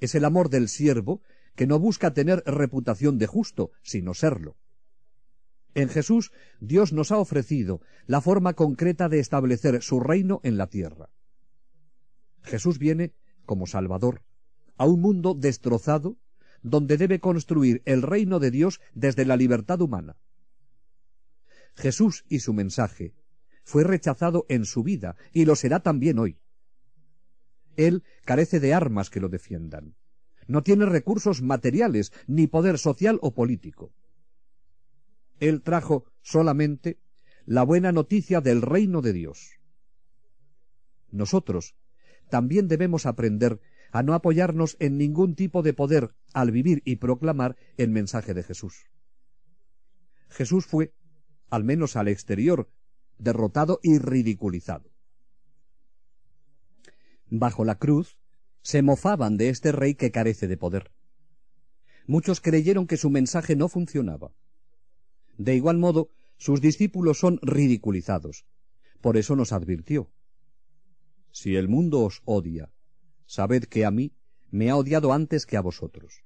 Es 0.00 0.14
el 0.14 0.24
amor 0.24 0.50
del 0.50 0.68
siervo 0.68 1.22
que 1.54 1.66
no 1.66 1.78
busca 1.78 2.12
tener 2.12 2.42
reputación 2.46 3.18
de 3.18 3.26
justo, 3.26 3.70
sino 3.82 4.14
serlo. 4.14 4.56
En 5.74 5.88
Jesús 5.88 6.32
Dios 6.60 6.92
nos 6.92 7.10
ha 7.12 7.18
ofrecido 7.18 7.80
la 8.06 8.20
forma 8.20 8.54
concreta 8.54 9.08
de 9.08 9.18
establecer 9.18 9.82
su 9.82 10.00
reino 10.00 10.40
en 10.44 10.56
la 10.56 10.68
tierra. 10.68 11.10
Jesús 12.42 12.78
viene 12.78 13.12
como 13.44 13.66
Salvador 13.66 14.22
a 14.76 14.86
un 14.86 15.00
mundo 15.00 15.34
destrozado 15.34 16.16
donde 16.62 16.96
debe 16.96 17.20
construir 17.20 17.82
el 17.84 18.02
reino 18.02 18.38
de 18.38 18.50
Dios 18.50 18.80
desde 18.94 19.24
la 19.24 19.36
libertad 19.36 19.80
humana. 19.80 20.16
Jesús 21.74 22.24
y 22.28 22.40
su 22.40 22.54
mensaje 22.54 23.14
fue 23.64 23.84
rechazado 23.84 24.46
en 24.48 24.64
su 24.64 24.82
vida 24.82 25.16
y 25.32 25.44
lo 25.44 25.56
será 25.56 25.80
también 25.80 26.18
hoy. 26.18 26.38
Él 27.76 28.04
carece 28.24 28.60
de 28.60 28.72
armas 28.72 29.10
que 29.10 29.20
lo 29.20 29.28
defiendan 29.28 29.96
no 30.46 30.62
tiene 30.62 30.86
recursos 30.86 31.42
materiales, 31.42 32.12
ni 32.26 32.46
poder 32.46 32.78
social 32.78 33.18
o 33.22 33.34
político. 33.34 33.92
Él 35.40 35.62
trajo 35.62 36.04
solamente 36.22 36.98
la 37.44 37.62
buena 37.62 37.92
noticia 37.92 38.40
del 38.40 38.62
reino 38.62 39.02
de 39.02 39.12
Dios. 39.12 39.58
Nosotros 41.10 41.76
también 42.30 42.68
debemos 42.68 43.06
aprender 43.06 43.60
a 43.92 44.02
no 44.02 44.14
apoyarnos 44.14 44.76
en 44.80 44.98
ningún 44.98 45.36
tipo 45.36 45.62
de 45.62 45.72
poder 45.72 46.14
al 46.32 46.50
vivir 46.50 46.82
y 46.84 46.96
proclamar 46.96 47.56
el 47.76 47.90
mensaje 47.90 48.34
de 48.34 48.42
Jesús. 48.42 48.90
Jesús 50.30 50.66
fue, 50.66 50.92
al 51.48 51.62
menos 51.62 51.94
al 51.94 52.08
exterior, 52.08 52.68
derrotado 53.18 53.78
y 53.82 53.98
ridiculizado. 53.98 54.90
Bajo 57.30 57.64
la 57.64 57.78
cruz, 57.78 58.18
se 58.64 58.80
mofaban 58.80 59.36
de 59.36 59.50
este 59.50 59.72
rey 59.72 59.94
que 59.94 60.10
carece 60.10 60.48
de 60.48 60.56
poder. 60.56 60.90
Muchos 62.06 62.40
creyeron 62.40 62.86
que 62.86 62.96
su 62.96 63.10
mensaje 63.10 63.56
no 63.56 63.68
funcionaba. 63.68 64.32
De 65.36 65.54
igual 65.54 65.76
modo, 65.76 66.08
sus 66.38 66.62
discípulos 66.62 67.18
son 67.18 67.38
ridiculizados. 67.42 68.46
Por 69.02 69.18
eso 69.18 69.36
nos 69.36 69.52
advirtió. 69.52 70.10
Si 71.30 71.56
el 71.56 71.68
mundo 71.68 72.00
os 72.00 72.22
odia, 72.24 72.72
sabed 73.26 73.64
que 73.64 73.84
a 73.84 73.90
mí 73.90 74.14
me 74.50 74.70
ha 74.70 74.76
odiado 74.76 75.12
antes 75.12 75.44
que 75.44 75.58
a 75.58 75.60
vosotros. 75.60 76.24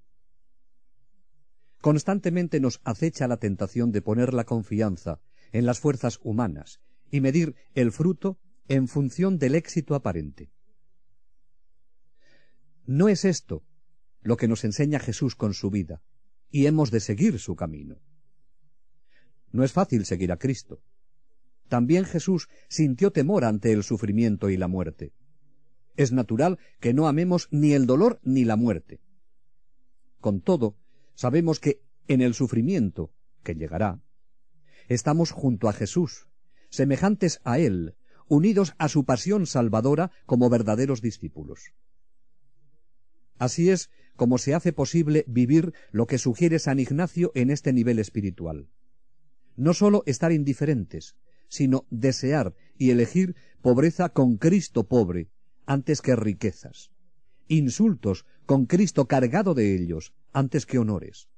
Constantemente 1.80 2.60
nos 2.60 2.80
acecha 2.84 3.26
la 3.26 3.38
tentación 3.38 3.90
de 3.90 4.02
poner 4.02 4.32
la 4.32 4.44
confianza 4.44 5.20
en 5.50 5.66
las 5.66 5.80
fuerzas 5.80 6.20
humanas 6.22 6.80
y 7.10 7.20
medir 7.20 7.56
el 7.74 7.90
fruto 7.90 8.38
en 8.68 8.86
función 8.86 9.38
del 9.38 9.56
éxito 9.56 9.96
aparente. 9.96 10.52
No 12.88 13.10
es 13.10 13.26
esto 13.26 13.66
lo 14.22 14.38
que 14.38 14.48
nos 14.48 14.64
enseña 14.64 14.98
Jesús 14.98 15.36
con 15.36 15.52
su 15.52 15.68
vida, 15.70 16.00
y 16.50 16.64
hemos 16.64 16.90
de 16.90 17.00
seguir 17.00 17.38
su 17.38 17.54
camino. 17.54 17.98
No 19.52 19.62
es 19.62 19.72
fácil 19.72 20.06
seguir 20.06 20.32
a 20.32 20.38
Cristo. 20.38 20.80
También 21.68 22.06
Jesús 22.06 22.48
sintió 22.70 23.10
temor 23.10 23.44
ante 23.44 23.72
el 23.72 23.82
sufrimiento 23.82 24.48
y 24.48 24.56
la 24.56 24.68
muerte. 24.68 25.12
Es 25.96 26.12
natural 26.12 26.58
que 26.80 26.94
no 26.94 27.08
amemos 27.08 27.48
ni 27.50 27.74
el 27.74 27.84
dolor 27.84 28.20
ni 28.22 28.46
la 28.46 28.56
muerte. 28.56 29.00
Con 30.18 30.40
todo, 30.40 30.78
sabemos 31.14 31.60
que 31.60 31.82
en 32.06 32.22
el 32.22 32.32
sufrimiento, 32.32 33.12
que 33.42 33.54
llegará, 33.54 34.00
estamos 34.88 35.30
junto 35.30 35.68
a 35.68 35.74
Jesús, 35.74 36.26
semejantes 36.70 37.42
a 37.44 37.58
Él, 37.58 37.96
unidos 38.28 38.74
a 38.78 38.88
su 38.88 39.04
pasión 39.04 39.46
salvadora 39.46 40.10
como 40.24 40.48
verdaderos 40.48 41.02
discípulos. 41.02 41.74
Así 43.38 43.70
es 43.70 43.90
como 44.16 44.38
se 44.38 44.54
hace 44.54 44.72
posible 44.72 45.24
vivir 45.28 45.72
lo 45.92 46.06
que 46.06 46.18
sugiere 46.18 46.58
San 46.58 46.80
Ignacio 46.80 47.30
en 47.34 47.50
este 47.50 47.72
nivel 47.72 47.98
espiritual. 47.98 48.68
No 49.56 49.74
sólo 49.74 50.02
estar 50.06 50.32
indiferentes, 50.32 51.14
sino 51.48 51.86
desear 51.90 52.54
y 52.76 52.90
elegir 52.90 53.36
pobreza 53.62 54.08
con 54.10 54.36
Cristo 54.36 54.88
pobre 54.88 55.30
antes 55.66 56.02
que 56.02 56.16
riquezas, 56.16 56.90
insultos 57.46 58.26
con 58.46 58.66
Cristo 58.66 59.06
cargado 59.06 59.54
de 59.54 59.74
ellos 59.74 60.14
antes 60.32 60.66
que 60.66 60.78
honores, 60.78 61.28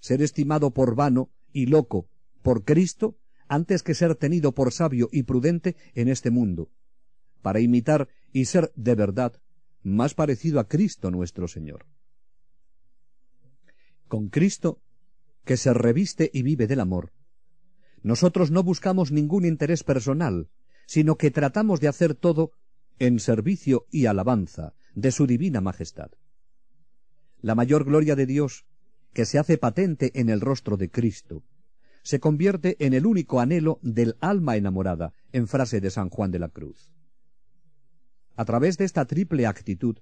ser 0.00 0.22
estimado 0.22 0.72
por 0.72 0.94
vano 0.94 1.30
y 1.52 1.66
loco 1.66 2.08
por 2.42 2.64
Cristo 2.64 3.16
antes 3.48 3.82
que 3.82 3.94
ser 3.94 4.14
tenido 4.14 4.52
por 4.52 4.72
sabio 4.72 5.08
y 5.12 5.22
prudente 5.22 5.76
en 5.94 6.08
este 6.08 6.30
mundo, 6.30 6.70
para 7.40 7.60
imitar 7.60 8.08
y 8.32 8.46
ser 8.46 8.72
de 8.76 8.94
verdad 8.94 9.40
más 9.84 10.14
parecido 10.14 10.58
a 10.58 10.66
Cristo 10.66 11.10
nuestro 11.10 11.46
Señor. 11.46 11.86
Con 14.08 14.28
Cristo, 14.28 14.80
que 15.44 15.56
se 15.56 15.72
reviste 15.72 16.30
y 16.32 16.42
vive 16.42 16.66
del 16.66 16.80
amor, 16.80 17.12
nosotros 18.02 18.50
no 18.50 18.62
buscamos 18.62 19.12
ningún 19.12 19.44
interés 19.44 19.84
personal, 19.84 20.48
sino 20.86 21.16
que 21.16 21.30
tratamos 21.30 21.80
de 21.80 21.88
hacer 21.88 22.14
todo 22.14 22.52
en 22.98 23.18
servicio 23.18 23.86
y 23.90 24.06
alabanza 24.06 24.74
de 24.94 25.10
su 25.10 25.26
divina 25.26 25.60
majestad. 25.60 26.10
La 27.40 27.54
mayor 27.54 27.84
gloria 27.84 28.16
de 28.16 28.26
Dios, 28.26 28.66
que 29.12 29.26
se 29.26 29.38
hace 29.38 29.58
patente 29.58 30.12
en 30.18 30.28
el 30.28 30.40
rostro 30.40 30.76
de 30.76 30.90
Cristo, 30.90 31.42
se 32.02 32.20
convierte 32.20 32.76
en 32.84 32.92
el 32.92 33.06
único 33.06 33.40
anhelo 33.40 33.78
del 33.82 34.16
alma 34.20 34.56
enamorada, 34.56 35.12
en 35.32 35.48
frase 35.48 35.80
de 35.80 35.90
San 35.90 36.10
Juan 36.10 36.30
de 36.30 36.38
la 36.38 36.48
Cruz. 36.48 36.93
A 38.36 38.44
través 38.44 38.78
de 38.78 38.84
esta 38.84 39.04
triple 39.04 39.46
actitud, 39.46 39.98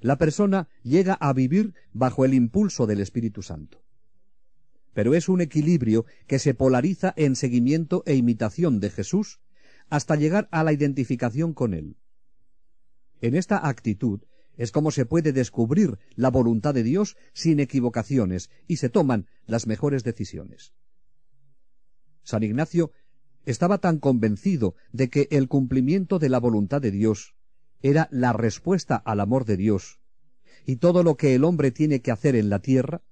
la 0.00 0.16
persona 0.18 0.68
llega 0.82 1.14
a 1.14 1.32
vivir 1.32 1.74
bajo 1.92 2.24
el 2.24 2.34
impulso 2.34 2.86
del 2.86 3.00
Espíritu 3.00 3.42
Santo. 3.42 3.82
Pero 4.92 5.14
es 5.14 5.28
un 5.28 5.40
equilibrio 5.40 6.04
que 6.26 6.38
se 6.38 6.54
polariza 6.54 7.14
en 7.16 7.36
seguimiento 7.36 8.02
e 8.06 8.14
imitación 8.16 8.80
de 8.80 8.90
Jesús 8.90 9.40
hasta 9.88 10.16
llegar 10.16 10.48
a 10.50 10.64
la 10.64 10.72
identificación 10.72 11.52
con 11.52 11.74
Él. 11.74 11.96
En 13.20 13.34
esta 13.34 13.68
actitud 13.68 14.22
es 14.56 14.72
como 14.72 14.90
se 14.90 15.06
puede 15.06 15.32
descubrir 15.32 15.98
la 16.16 16.30
voluntad 16.30 16.74
de 16.74 16.82
Dios 16.82 17.16
sin 17.32 17.60
equivocaciones 17.60 18.50
y 18.66 18.76
se 18.76 18.88
toman 18.88 19.26
las 19.46 19.66
mejores 19.66 20.04
decisiones. 20.04 20.74
San 22.22 22.42
Ignacio 22.42 22.92
estaba 23.46 23.78
tan 23.78 23.98
convencido 23.98 24.74
de 24.92 25.08
que 25.08 25.28
el 25.30 25.48
cumplimiento 25.48 26.18
de 26.18 26.28
la 26.28 26.38
voluntad 26.38 26.80
de 26.80 26.90
Dios 26.90 27.34
era 27.82 28.08
la 28.10 28.32
respuesta 28.32 28.96
al 28.96 29.20
amor 29.20 29.44
de 29.44 29.56
Dios 29.56 30.00
y 30.66 30.76
todo 30.76 31.02
lo 31.02 31.16
que 31.16 31.34
el 31.34 31.44
hombre 31.44 31.70
tiene 31.70 32.00
que 32.00 32.10
hacer 32.10 32.36
en 32.36 32.50
la 32.50 32.60
tierra, 32.60 33.02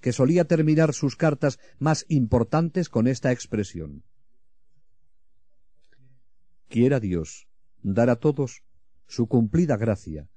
que 0.00 0.12
solía 0.12 0.44
terminar 0.44 0.92
sus 0.94 1.16
cartas 1.16 1.58
más 1.78 2.04
importantes 2.08 2.88
con 2.88 3.06
esta 3.06 3.32
expresión. 3.32 4.02
Quiera 6.68 7.00
Dios 7.00 7.46
dar 7.82 8.10
a 8.10 8.16
todos 8.16 8.62
su 9.06 9.26
cumplida 9.26 9.76
gracia, 9.76 10.28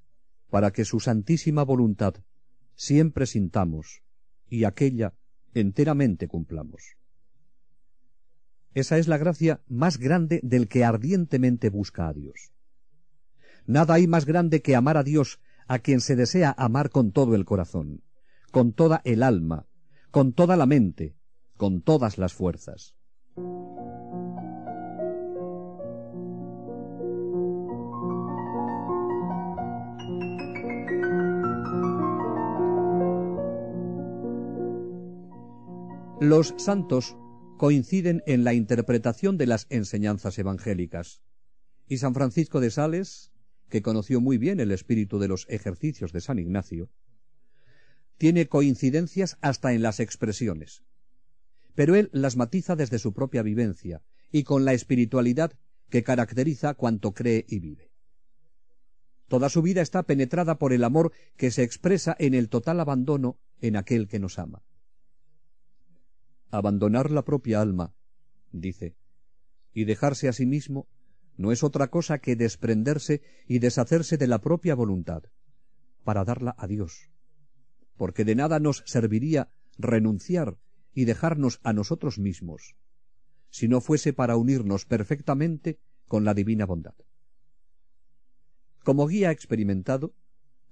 para 0.49 0.71
que 0.71 0.85
su 0.85 0.99
santísima 0.99 1.63
voluntad 1.63 2.15
siempre 2.75 3.25
sintamos 3.25 4.03
y 4.49 4.63
aquella 4.63 5.13
enteramente 5.53 6.27
cumplamos. 6.27 6.97
Esa 8.73 8.97
es 8.97 9.07
la 9.07 9.17
gracia 9.17 9.61
más 9.67 9.97
grande 9.97 10.41
del 10.43 10.67
que 10.67 10.83
ardientemente 10.83 11.69
busca 11.69 12.09
a 12.09 12.13
Dios. 12.13 12.51
Nada 13.67 13.95
hay 13.95 14.07
más 14.07 14.25
grande 14.25 14.61
que 14.61 14.75
amar 14.75 14.97
a 14.97 15.03
Dios 15.03 15.39
a 15.67 15.79
quien 15.79 15.99
se 15.99 16.15
desea 16.15 16.53
amar 16.57 16.91
con 16.91 17.11
todo 17.11 17.35
el 17.35 17.45
corazón, 17.45 18.03
con 18.51 18.73
toda 18.73 19.01
el 19.05 19.23
alma, 19.23 19.65
con 20.11 20.33
toda 20.33 20.55
la 20.55 20.65
mente, 20.65 21.15
con 21.57 21.81
todas 21.81 22.17
las 22.17 22.33
fuerzas. 22.33 22.95
Los 36.21 36.53
santos 36.57 37.17
coinciden 37.57 38.23
en 38.25 38.43
la 38.43 38.53
interpretación 38.53 39.37
de 39.37 39.47
las 39.47 39.67
enseñanzas 39.69 40.37
evangélicas. 40.39 41.21
Y 41.87 41.97
San 41.97 42.13
Francisco 42.13 42.61
de 42.61 42.71
Sales, 42.71 43.31
que 43.69 43.81
conoció 43.81 44.21
muy 44.21 44.37
bien 44.37 44.59
el 44.59 44.71
espíritu 44.71 45.19
de 45.19 45.27
los 45.27 45.45
ejercicios 45.49 46.11
de 46.13 46.21
San 46.21 46.39
Ignacio, 46.39 46.89
tiene 48.17 48.47
coincidencias 48.47 49.37
hasta 49.41 49.73
en 49.73 49.81
las 49.81 49.99
expresiones. 49.99 50.83
Pero 51.73 51.95
él 51.95 52.09
las 52.13 52.37
matiza 52.37 52.75
desde 52.75 52.99
su 52.99 53.13
propia 53.13 53.41
vivencia 53.41 54.01
y 54.31 54.43
con 54.43 54.65
la 54.65 54.73
espiritualidad 54.73 55.53
que 55.89 56.03
caracteriza 56.03 56.73
cuanto 56.73 57.13
cree 57.13 57.45
y 57.47 57.59
vive. 57.59 57.91
Toda 59.27 59.49
su 59.49 59.61
vida 59.61 59.81
está 59.81 60.03
penetrada 60.03 60.57
por 60.57 60.71
el 60.71 60.83
amor 60.83 61.11
que 61.35 61.51
se 61.51 61.63
expresa 61.63 62.15
en 62.19 62.33
el 62.33 62.49
total 62.49 62.79
abandono 62.79 63.39
en 63.59 63.75
aquel 63.75 64.07
que 64.07 64.19
nos 64.19 64.39
ama. 64.39 64.63
Abandonar 66.51 67.11
la 67.11 67.25
propia 67.25 67.59
alma, 67.59 67.93
dice, 68.51 68.95
y 69.73 69.85
dejarse 69.85 70.27
a 70.27 70.33
sí 70.33 70.45
mismo 70.45 70.87
no 71.37 71.51
es 71.51 71.63
otra 71.63 71.87
cosa 71.87 72.19
que 72.19 72.35
desprenderse 72.35 73.21
y 73.47 73.59
deshacerse 73.59 74.17
de 74.17 74.27
la 74.27 74.39
propia 74.39 74.75
voluntad, 74.75 75.23
para 76.03 76.23
darla 76.23 76.55
a 76.57 76.67
Dios, 76.67 77.09
porque 77.97 78.25
de 78.25 78.35
nada 78.35 78.59
nos 78.59 78.83
serviría 78.85 79.49
renunciar 79.77 80.57
y 80.93 81.05
dejarnos 81.05 81.59
a 81.63 81.73
nosotros 81.73 82.19
mismos, 82.19 82.75
si 83.49 83.67
no 83.67 83.81
fuese 83.81 84.13
para 84.13 84.37
unirnos 84.37 84.85
perfectamente 84.85 85.79
con 86.07 86.23
la 86.23 86.33
divina 86.33 86.65
bondad. 86.65 86.95
Como 88.83 89.07
guía 89.07 89.31
experimentado, 89.31 90.13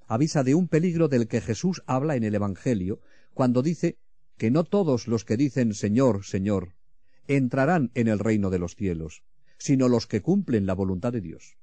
avisa 0.08 0.44
de 0.44 0.56
un 0.56 0.68
peligro 0.68 1.08
del 1.08 1.28
que 1.28 1.42
Jesús 1.42 1.82
habla 1.88 2.16
en 2.16 2.24
el 2.24 2.36
Evangelio 2.36 3.02
cuando 3.34 3.62
dice 3.62 3.98
que 4.38 4.52
no 4.52 4.64
todos 4.64 5.08
los 5.08 5.26
que 5.26 5.38
dicen 5.38 5.74
Señor, 5.74 6.24
Señor, 6.24 6.76
entrarán 7.28 7.92
en 7.96 8.08
el 8.08 8.20
reino 8.20 8.50
de 8.50 8.60
los 8.60 8.76
cielos, 8.76 9.24
sino 9.64 9.88
los 9.88 10.08
que 10.08 10.22
cumplen 10.22 10.66
la 10.66 10.74
voluntad 10.74 11.14
de 11.14 11.22
Dios. 11.22 11.56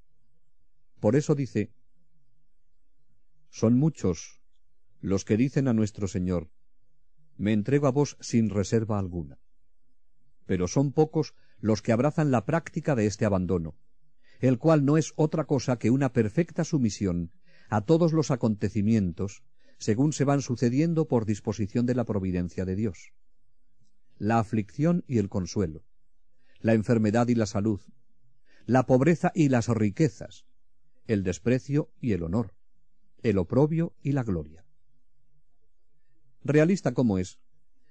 Por 1.01 1.17
eso 1.17 1.35
dice, 1.35 1.71
son 3.51 3.77
muchos 3.77 4.41
los 5.03 5.27
que 5.27 5.37
dicen 5.37 5.69
a 5.69 5.75
nuestro 5.75 6.09
Señor, 6.09 6.49
me 7.37 7.53
entrego 7.53 7.89
a 7.89 7.91
vos 7.91 8.17
sin 8.19 8.49
reserva 8.49 8.99
alguna. 8.99 9.39
Pero 10.47 10.67
son 10.67 10.93
pocos 10.93 11.35
los 11.59 11.83
que 11.83 11.93
abrazan 11.93 12.31
la 12.31 12.47
práctica 12.47 12.95
de 12.95 13.05
este 13.05 13.27
abandono, 13.27 13.77
el 14.39 14.57
cual 14.57 14.87
no 14.87 14.97
es 14.97 15.13
otra 15.17 15.45
cosa 15.45 15.79
que 15.79 15.91
una 15.91 16.15
perfecta 16.15 16.65
sumisión 16.65 17.33
a 17.69 17.83
todos 17.83 18.15
los 18.15 18.31
acontecimientos 18.31 19.43
según 19.77 20.15
se 20.15 20.25
van 20.25 20.41
sucediendo 20.41 21.07
por 21.07 21.27
disposición 21.27 21.85
de 21.85 21.97
la 21.97 22.05
providencia 22.05 22.65
de 22.65 22.77
Dios. 22.77 23.13
La 24.17 24.39
aflicción 24.39 25.05
y 25.07 25.19
el 25.19 25.29
consuelo, 25.29 25.85
la 26.61 26.75
enfermedad 26.75 27.29
y 27.29 27.35
la 27.35 27.47
salud, 27.47 27.81
la 28.67 28.87
pobreza 28.87 29.33
y 29.35 29.49
las 29.49 29.69
riquezas, 29.69 30.47
el 31.07 31.23
desprecio 31.23 31.91
y 32.01 32.13
el 32.13 32.23
honor, 32.23 32.55
el 33.23 33.39
oprobio 33.39 33.95
y 34.03 34.13
la 34.13 34.23
gloria. 34.23 34.65
Realista 36.43 36.93
como 36.93 37.19
es, 37.19 37.39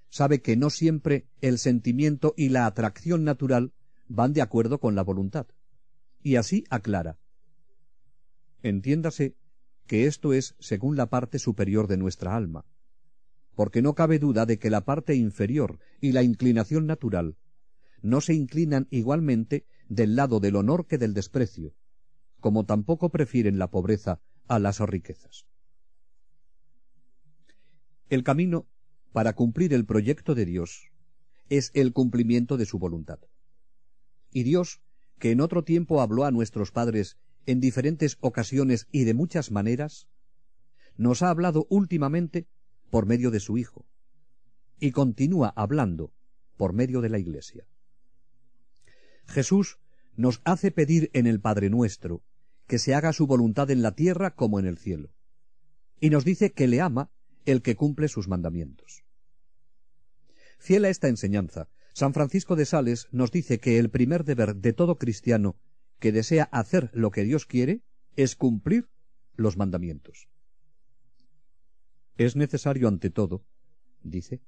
sabe 0.09 0.41
que 0.41 0.55
no 0.55 0.69
siempre 0.69 1.27
el 1.41 1.59
sentimiento 1.59 2.33
y 2.35 2.49
la 2.49 2.65
atracción 2.65 3.23
natural 3.23 3.73
van 4.07 4.33
de 4.33 4.41
acuerdo 4.41 4.79
con 4.79 4.95
la 4.95 5.03
voluntad, 5.03 5.47
y 6.21 6.35
así 6.35 6.63
aclara. 6.69 7.19
Entiéndase 8.61 9.35
que 9.85 10.05
esto 10.05 10.33
es 10.33 10.55
según 10.59 10.97
la 10.97 11.09
parte 11.09 11.39
superior 11.39 11.87
de 11.87 11.97
nuestra 11.97 12.35
alma, 12.35 12.65
porque 13.55 13.81
no 13.81 13.93
cabe 13.95 14.19
duda 14.19 14.45
de 14.45 14.59
que 14.59 14.69
la 14.69 14.85
parte 14.85 15.15
inferior 15.15 15.79
y 15.99 16.11
la 16.11 16.23
inclinación 16.23 16.85
natural 16.87 17.37
no 18.01 18.21
se 18.21 18.33
inclinan 18.33 18.87
igualmente 18.91 19.65
del 19.87 20.15
lado 20.15 20.39
del 20.39 20.55
honor 20.55 20.87
que 20.87 20.97
del 20.97 21.13
desprecio, 21.13 21.73
como 22.39 22.65
tampoco 22.65 23.09
prefieren 23.09 23.59
la 23.59 23.69
pobreza 23.69 24.21
a 24.47 24.59
las 24.59 24.79
riquezas. 24.79 25.45
El 28.09 28.23
camino 28.23 28.67
para 29.11 29.33
cumplir 29.33 29.73
el 29.73 29.85
proyecto 29.85 30.35
de 30.35 30.45
Dios 30.45 30.89
es 31.49 31.71
el 31.73 31.93
cumplimiento 31.93 32.57
de 32.57 32.65
su 32.65 32.79
voluntad. 32.79 33.19
Y 34.31 34.43
Dios, 34.43 34.81
que 35.17 35.31
en 35.31 35.41
otro 35.41 35.63
tiempo 35.63 36.01
habló 36.01 36.25
a 36.25 36.31
nuestros 36.31 36.71
padres 36.71 37.17
en 37.45 37.59
diferentes 37.59 38.17
ocasiones 38.19 38.87
y 38.91 39.03
de 39.03 39.13
muchas 39.13 39.51
maneras, 39.51 40.07
nos 40.97 41.21
ha 41.21 41.29
hablado 41.29 41.65
últimamente 41.69 42.47
por 42.89 43.05
medio 43.05 43.31
de 43.31 43.39
su 43.39 43.57
Hijo, 43.57 43.85
y 44.79 44.91
continúa 44.91 45.53
hablando 45.55 46.13
por 46.57 46.73
medio 46.73 47.01
de 47.01 47.09
la 47.09 47.19
Iglesia. 47.19 47.65
Jesús 49.29 49.79
nos 50.15 50.41
hace 50.43 50.71
pedir 50.71 51.09
en 51.13 51.27
el 51.27 51.39
Padre 51.39 51.69
nuestro 51.69 52.23
que 52.67 52.79
se 52.79 52.93
haga 52.93 53.13
su 53.13 53.25
voluntad 53.25 53.71
en 53.71 53.81
la 53.81 53.93
tierra 53.95 54.35
como 54.35 54.59
en 54.59 54.65
el 54.65 54.77
cielo, 54.77 55.11
y 55.99 56.09
nos 56.09 56.25
dice 56.25 56.51
que 56.51 56.67
le 56.67 56.81
ama 56.81 57.09
el 57.45 57.61
que 57.61 57.75
cumple 57.75 58.07
sus 58.07 58.27
mandamientos. 58.27 59.03
Fiel 60.59 60.85
a 60.85 60.89
esta 60.89 61.07
enseñanza, 61.07 61.69
San 61.93 62.13
Francisco 62.13 62.55
de 62.55 62.65
Sales 62.65 63.07
nos 63.11 63.31
dice 63.31 63.59
que 63.59 63.79
el 63.79 63.89
primer 63.89 64.23
deber 64.23 64.55
de 64.55 64.73
todo 64.73 64.97
cristiano 64.97 65.57
que 65.99 66.11
desea 66.11 66.43
hacer 66.51 66.91
lo 66.93 67.11
que 67.11 67.23
Dios 67.23 67.45
quiere 67.45 67.81
es 68.15 68.35
cumplir 68.35 68.89
los 69.35 69.57
mandamientos. 69.57 70.29
Es 72.17 72.35
necesario 72.35 72.87
ante 72.87 73.09
todo, 73.09 73.45
dice, 74.03 74.41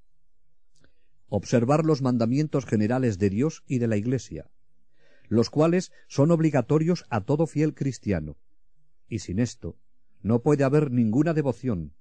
observar 1.27 1.85
los 1.85 2.01
mandamientos 2.01 2.65
generales 2.65 3.17
de 3.17 3.29
Dios 3.29 3.63
y 3.65 3.79
de 3.79 3.87
la 3.87 3.97
Iglesia, 3.97 4.51
los 5.31 5.49
cuales 5.49 5.93
son 6.09 6.29
obligatorios 6.31 7.05
a 7.09 7.21
todo 7.21 7.47
fiel 7.47 7.73
cristiano, 7.73 8.35
y 9.07 9.19
sin 9.19 9.39
esto 9.39 9.77
no 10.21 10.41
puede 10.41 10.65
haber 10.65 10.91
ninguna 10.91 11.33
devoción. 11.33 11.93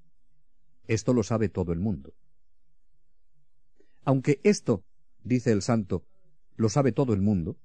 Esto 0.89 1.15
lo 1.15 1.23
sabe 1.23 1.49
todo 1.49 1.73
el 1.73 1.79
mundo. 1.79 2.13
Aunque 4.03 4.41
esto, 4.43 4.85
dice 5.23 5.53
el 5.53 5.63
santo, 5.63 6.05
lo 6.57 6.69
sabe 6.69 6.91
todo 6.91 7.15
el 7.15 7.21
mundo, 7.21 7.57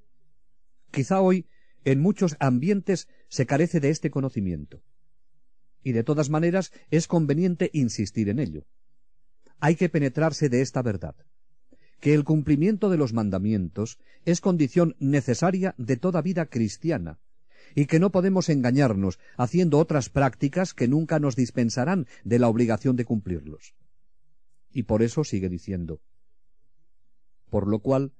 quizá 0.91 1.19
hoy 1.19 1.47
en 1.83 1.99
muchos 1.99 2.37
ambientes 2.39 3.07
se 3.27 3.47
carece 3.47 3.79
de 3.79 3.89
este 3.89 4.11
conocimiento. 4.11 4.83
Y 5.81 5.93
de 5.93 6.03
todas 6.03 6.29
maneras 6.29 6.73
es 6.91 7.07
conveniente 7.07 7.71
insistir 7.73 8.29
en 8.29 8.37
ello. 8.37 8.67
Hay 9.59 9.77
que 9.77 9.89
penetrarse 9.89 10.47
de 10.47 10.61
esta 10.61 10.83
verdad, 10.83 11.15
que 12.05 12.13
el 12.13 12.23
cumplimiento 12.23 12.91
de 12.91 12.97
los 12.97 13.13
mandamientos 13.13 13.97
es 14.25 14.39
condición 14.39 14.95
necesaria 14.99 15.73
de 15.79 15.97
toda 15.97 16.21
vida 16.21 16.45
cristiana, 16.45 17.17
y 17.73 17.87
que 17.87 17.99
no 17.99 18.11
podemos 18.11 18.47
engañarnos 18.49 19.17
haciendo 19.37 19.79
otras 19.79 20.09
prácticas 20.09 20.75
que 20.75 20.87
nunca 20.87 21.17
nos 21.17 21.35
dispensarán 21.35 22.05
de 22.23 22.37
la 22.37 22.47
obligación 22.47 22.95
de 22.95 23.05
cumplirlos. 23.05 23.73
Y 24.71 24.83
por 24.83 25.01
eso 25.01 25.23
sigue 25.23 25.49
diciendo, 25.49 25.99
por 27.49 27.67
lo 27.67 27.79
cual 27.79 28.13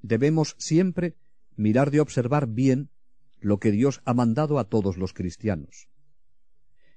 debemos 0.00 0.56
siempre 0.56 1.14
mirar 1.54 1.90
de 1.90 2.00
observar 2.00 2.46
bien 2.46 2.88
lo 3.40 3.58
que 3.58 3.72
Dios 3.72 4.00
ha 4.06 4.14
mandado 4.14 4.58
a 4.58 4.70
todos 4.70 4.96
los 4.96 5.12
cristianos. 5.12 5.90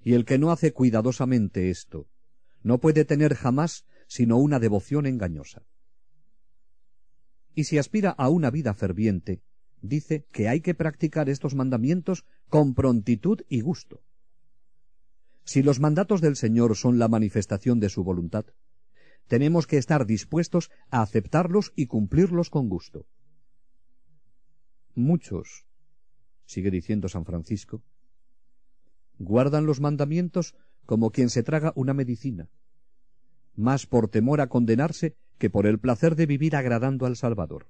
Y 0.01 0.13
el 0.13 0.23
que 0.23 0.37
no 0.37 0.53
hace 0.53 0.71
cuidadosamente 0.71 1.69
esto, 1.71 2.07
no 2.63 2.79
puede 2.79 3.03
tener 3.03 3.35
jamás 3.35 3.83
sino 4.07 4.37
una 4.37 4.59
devoción 4.59 5.05
engañosa. 5.07 5.63
Y 7.53 7.65
si 7.65 7.77
aspira 7.77 8.11
a 8.11 8.29
una 8.29 8.49
vida 8.49 8.73
ferviente, 8.73 9.41
dice 9.81 10.25
que 10.31 10.47
hay 10.47 10.61
que 10.61 10.75
practicar 10.75 11.29
estos 11.29 11.55
mandamientos 11.55 12.25
con 12.49 12.73
prontitud 12.73 13.41
y 13.49 13.61
gusto. 13.61 14.01
Si 15.43 15.63
los 15.63 15.79
mandatos 15.79 16.21
del 16.21 16.35
Señor 16.35 16.75
son 16.77 16.99
la 16.99 17.07
manifestación 17.07 17.79
de 17.79 17.89
su 17.89 18.03
voluntad, 18.03 18.45
tenemos 19.27 19.67
que 19.67 19.77
estar 19.77 20.05
dispuestos 20.05 20.71
a 20.89 21.01
aceptarlos 21.01 21.73
y 21.75 21.87
cumplirlos 21.87 22.49
con 22.49 22.69
gusto. 22.69 23.05
Muchos, 24.93 25.65
sigue 26.45 26.69
diciendo 26.69 27.07
San 27.09 27.25
Francisco, 27.25 27.81
guardan 29.17 29.65
los 29.65 29.79
mandamientos 29.79 30.55
como 30.85 31.11
quien 31.11 31.29
se 31.29 31.43
traga 31.43 31.71
una 31.75 31.93
medicina, 31.93 32.49
más 33.55 33.85
por 33.85 34.09
temor 34.09 34.41
a 34.41 34.47
condenarse 34.47 35.15
que 35.41 35.49
por 35.49 35.65
el 35.65 35.79
placer 35.79 36.15
de 36.15 36.27
vivir 36.27 36.55
agradando 36.55 37.07
al 37.07 37.15
Salvador. 37.15 37.67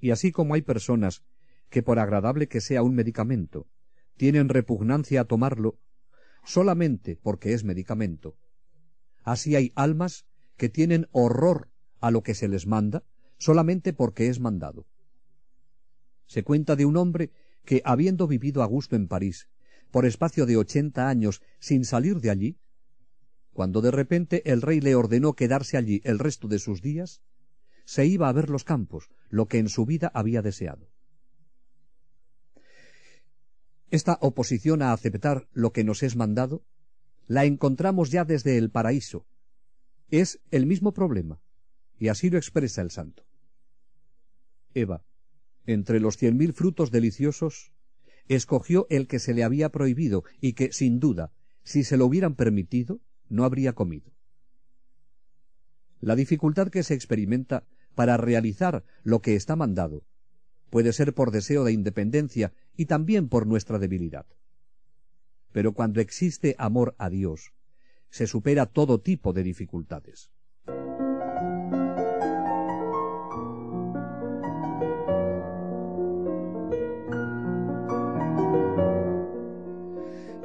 Y 0.00 0.12
así 0.12 0.32
como 0.32 0.54
hay 0.54 0.62
personas 0.62 1.22
que 1.68 1.82
por 1.82 1.98
agradable 1.98 2.48
que 2.48 2.62
sea 2.62 2.82
un 2.82 2.94
medicamento, 2.94 3.68
tienen 4.16 4.48
repugnancia 4.48 5.20
a 5.20 5.24
tomarlo 5.26 5.78
solamente 6.42 7.18
porque 7.22 7.52
es 7.52 7.64
medicamento, 7.64 8.38
así 9.22 9.56
hay 9.56 9.72
almas 9.74 10.24
que 10.56 10.70
tienen 10.70 11.06
horror 11.12 11.68
a 12.00 12.10
lo 12.10 12.22
que 12.22 12.34
se 12.34 12.48
les 12.48 12.66
manda 12.66 13.04
solamente 13.36 13.92
porque 13.92 14.28
es 14.28 14.40
mandado. 14.40 14.86
Se 16.24 16.44
cuenta 16.44 16.76
de 16.76 16.86
un 16.86 16.96
hombre 16.96 17.30
que, 17.66 17.82
habiendo 17.84 18.26
vivido 18.26 18.62
a 18.62 18.66
gusto 18.66 18.96
en 18.96 19.06
París, 19.06 19.50
por 19.90 20.06
espacio 20.06 20.46
de 20.46 20.56
ochenta 20.56 21.10
años 21.10 21.42
sin 21.58 21.84
salir 21.84 22.20
de 22.20 22.30
allí, 22.30 22.58
cuando 23.52 23.80
de 23.80 23.90
repente 23.90 24.50
el 24.50 24.62
rey 24.62 24.80
le 24.80 24.94
ordenó 24.94 25.34
quedarse 25.34 25.76
allí 25.76 26.00
el 26.04 26.18
resto 26.18 26.48
de 26.48 26.58
sus 26.58 26.80
días, 26.80 27.22
se 27.84 28.06
iba 28.06 28.28
a 28.28 28.32
ver 28.32 28.48
los 28.48 28.64
campos, 28.64 29.10
lo 29.28 29.46
que 29.46 29.58
en 29.58 29.68
su 29.68 29.84
vida 29.84 30.10
había 30.14 30.42
deseado. 30.42 30.88
Esta 33.90 34.16
oposición 34.20 34.80
a 34.80 34.92
aceptar 34.92 35.48
lo 35.52 35.72
que 35.72 35.84
nos 35.84 36.02
es 36.02 36.16
mandado 36.16 36.64
la 37.26 37.44
encontramos 37.44 38.10
ya 38.10 38.24
desde 38.24 38.56
el 38.56 38.70
paraíso. 38.70 39.26
Es 40.10 40.40
el 40.50 40.66
mismo 40.66 40.92
problema, 40.92 41.40
y 41.98 42.08
así 42.08 42.30
lo 42.30 42.38
expresa 42.38 42.82
el 42.82 42.90
santo. 42.90 43.24
Eva, 44.74 45.04
entre 45.66 46.00
los 46.00 46.16
cien 46.16 46.36
mil 46.36 46.52
frutos 46.52 46.90
deliciosos, 46.90 47.72
escogió 48.28 48.86
el 48.90 49.06
que 49.06 49.18
se 49.18 49.34
le 49.34 49.44
había 49.44 49.70
prohibido 49.70 50.24
y 50.40 50.54
que, 50.54 50.72
sin 50.72 50.98
duda, 51.00 51.32
si 51.62 51.84
se 51.84 51.96
lo 51.96 52.06
hubieran 52.06 52.34
permitido, 52.34 53.00
no 53.32 53.44
habría 53.44 53.72
comido. 53.72 54.12
La 56.00 56.14
dificultad 56.14 56.68
que 56.68 56.82
se 56.82 56.94
experimenta 56.94 57.64
para 57.94 58.16
realizar 58.16 58.84
lo 59.02 59.20
que 59.20 59.36
está 59.36 59.56
mandado 59.56 60.04
puede 60.68 60.92
ser 60.92 61.14
por 61.14 61.30
deseo 61.30 61.64
de 61.64 61.72
independencia 61.72 62.52
y 62.76 62.86
también 62.86 63.28
por 63.28 63.46
nuestra 63.46 63.78
debilidad. 63.78 64.26
Pero 65.52 65.72
cuando 65.72 66.00
existe 66.00 66.54
amor 66.58 66.94
a 66.98 67.08
Dios, 67.08 67.52
se 68.10 68.26
supera 68.26 68.66
todo 68.66 69.00
tipo 69.00 69.32
de 69.32 69.42
dificultades. 69.42 70.30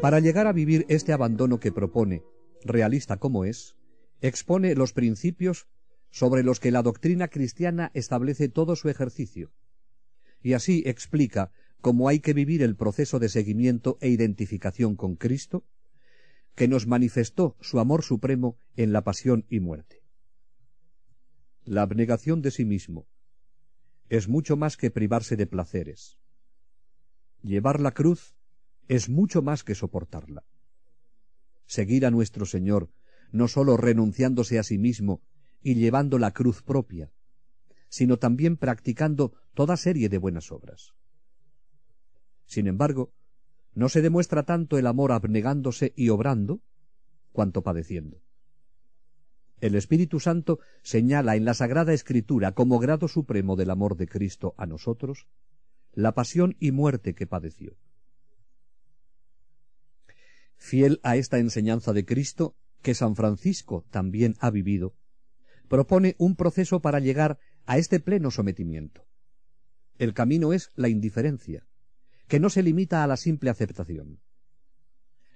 Para 0.01 0.19
llegar 0.19 0.47
a 0.47 0.53
vivir 0.53 0.85
este 0.89 1.11
abandono 1.11 1.59
que 1.59 1.71
propone, 1.71 2.23
realista 2.63 3.17
como 3.17 3.45
es, 3.45 3.75
expone 4.21 4.75
los 4.75 4.93
principios 4.93 5.67
sobre 6.09 6.43
los 6.43 6.59
que 6.59 6.71
la 6.71 6.83
doctrina 6.83 7.27
cristiana 7.27 7.91
establece 7.93 8.49
todo 8.49 8.75
su 8.75 8.89
ejercicio, 8.89 9.51
y 10.41 10.53
así 10.53 10.83
explica 10.85 11.51
cómo 11.81 12.07
hay 12.09 12.19
que 12.19 12.33
vivir 12.33 12.61
el 12.61 12.75
proceso 12.75 13.19
de 13.19 13.29
seguimiento 13.29 13.97
e 14.01 14.09
identificación 14.09 14.95
con 14.95 15.15
Cristo, 15.15 15.65
que 16.55 16.67
nos 16.67 16.87
manifestó 16.87 17.55
su 17.61 17.79
amor 17.79 18.03
supremo 18.03 18.57
en 18.75 18.91
la 18.91 19.03
pasión 19.03 19.45
y 19.49 19.59
muerte. 19.59 20.03
La 21.63 21.83
abnegación 21.83 22.41
de 22.41 22.51
sí 22.51 22.65
mismo 22.65 23.07
es 24.09 24.27
mucho 24.27 24.57
más 24.57 24.77
que 24.77 24.89
privarse 24.89 25.35
de 25.35 25.47
placeres. 25.47 26.19
Llevar 27.43 27.79
la 27.79 27.91
cruz 27.91 28.35
es 28.87 29.09
mucho 29.09 29.41
más 29.41 29.63
que 29.63 29.75
soportarla. 29.75 30.43
Seguir 31.67 32.05
a 32.05 32.11
nuestro 32.11 32.45
Señor 32.45 32.89
no 33.31 33.47
sólo 33.47 33.77
renunciándose 33.77 34.57
a 34.57 34.63
sí 34.63 34.77
mismo 34.77 35.21
y 35.61 35.75
llevando 35.75 36.17
la 36.17 36.31
cruz 36.31 36.63
propia, 36.63 37.11
sino 37.89 38.17
también 38.17 38.57
practicando 38.57 39.33
toda 39.53 39.77
serie 39.77 40.09
de 40.09 40.17
buenas 40.17 40.51
obras. 40.51 40.93
Sin 42.45 42.67
embargo, 42.67 43.13
no 43.73 43.89
se 43.89 44.01
demuestra 44.01 44.43
tanto 44.43 44.77
el 44.77 44.87
amor 44.87 45.11
abnegándose 45.11 45.93
y 45.95 46.09
obrando, 46.09 46.61
cuanto 47.31 47.61
padeciendo. 47.61 48.21
El 49.59 49.75
Espíritu 49.75 50.19
Santo 50.19 50.59
señala 50.83 51.35
en 51.35 51.43
la 51.43 51.53
Sagrada 51.53 51.93
Escritura 51.93 52.53
como 52.53 52.79
grado 52.79 53.07
supremo 53.07 53.55
del 53.55 53.71
amor 53.71 53.97
de 53.97 54.07
Cristo 54.07 54.55
a 54.57 54.65
nosotros 54.65 55.27
la 55.93 56.13
pasión 56.13 56.55
y 56.59 56.71
muerte 56.71 57.15
que 57.15 57.25
padeció. 57.25 57.75
Fiel 60.57 60.99
a 61.03 61.15
esta 61.15 61.39
enseñanza 61.39 61.93
de 61.93 62.05
Cristo, 62.05 62.55
que 62.81 62.93
San 62.93 63.15
Francisco 63.15 63.85
también 63.89 64.35
ha 64.39 64.49
vivido, 64.49 64.95
propone 65.67 66.15
un 66.17 66.35
proceso 66.35 66.81
para 66.81 66.99
llegar 66.99 67.39
a 67.65 67.77
este 67.77 67.99
pleno 67.99 68.31
sometimiento. 68.31 69.07
El 69.97 70.13
camino 70.13 70.53
es 70.53 70.71
la 70.75 70.89
indiferencia, 70.89 71.67
que 72.27 72.39
no 72.39 72.49
se 72.49 72.63
limita 72.63 73.03
a 73.03 73.07
la 73.07 73.17
simple 73.17 73.49
aceptación. 73.49 74.19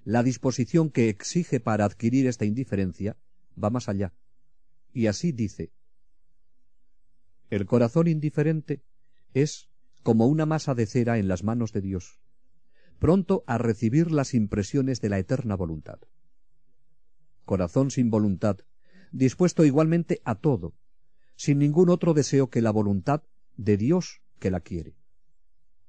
La 0.04 0.22
disposición 0.22 0.90
que 0.90 1.08
exige 1.08 1.60
para 1.60 1.84
adquirir 1.84 2.26
esta 2.26 2.44
indiferencia 2.44 3.16
va 3.62 3.70
más 3.70 3.88
allá, 3.88 4.12
y 4.92 5.06
así 5.06 5.32
dice 5.32 5.72
El 7.50 7.66
corazón 7.66 8.08
indiferente 8.08 8.82
es 9.34 9.68
como 10.02 10.26
una 10.26 10.46
masa 10.46 10.74
de 10.74 10.86
cera 10.86 11.18
en 11.18 11.28
las 11.28 11.44
manos 11.44 11.72
de 11.72 11.80
Dios, 11.80 12.21
pronto 13.02 13.42
a 13.48 13.58
recibir 13.58 14.12
las 14.12 14.32
impresiones 14.32 15.00
de 15.00 15.08
la 15.08 15.18
eterna 15.18 15.56
voluntad. 15.56 15.98
Corazón 17.44 17.90
sin 17.90 18.10
voluntad, 18.10 18.58
dispuesto 19.10 19.64
igualmente 19.64 20.22
a 20.24 20.36
todo, 20.36 20.76
sin 21.34 21.58
ningún 21.58 21.88
otro 21.88 22.14
deseo 22.14 22.48
que 22.48 22.62
la 22.62 22.70
voluntad 22.70 23.24
de 23.56 23.76
Dios 23.76 24.22
que 24.38 24.52
la 24.52 24.60
quiere. 24.60 24.94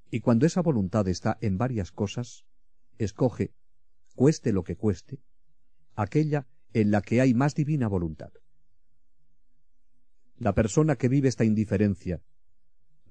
Y 0.09 0.21
cuando 0.21 0.47
esa 0.47 0.63
voluntad 0.63 1.07
está 1.07 1.37
en 1.39 1.59
varias 1.59 1.91
cosas, 1.91 2.45
escoge, 2.97 3.53
cueste 4.15 4.51
lo 4.51 4.63
que 4.63 4.75
cueste, 4.75 5.19
aquella 5.93 6.47
en 6.73 6.89
la 6.89 7.03
que 7.03 7.21
hay 7.21 7.35
más 7.35 7.53
divina 7.53 7.87
voluntad. 7.87 8.31
La 10.39 10.55
persona 10.55 10.95
que 10.95 11.09
vive 11.09 11.29
esta 11.29 11.45
indiferencia 11.45 12.23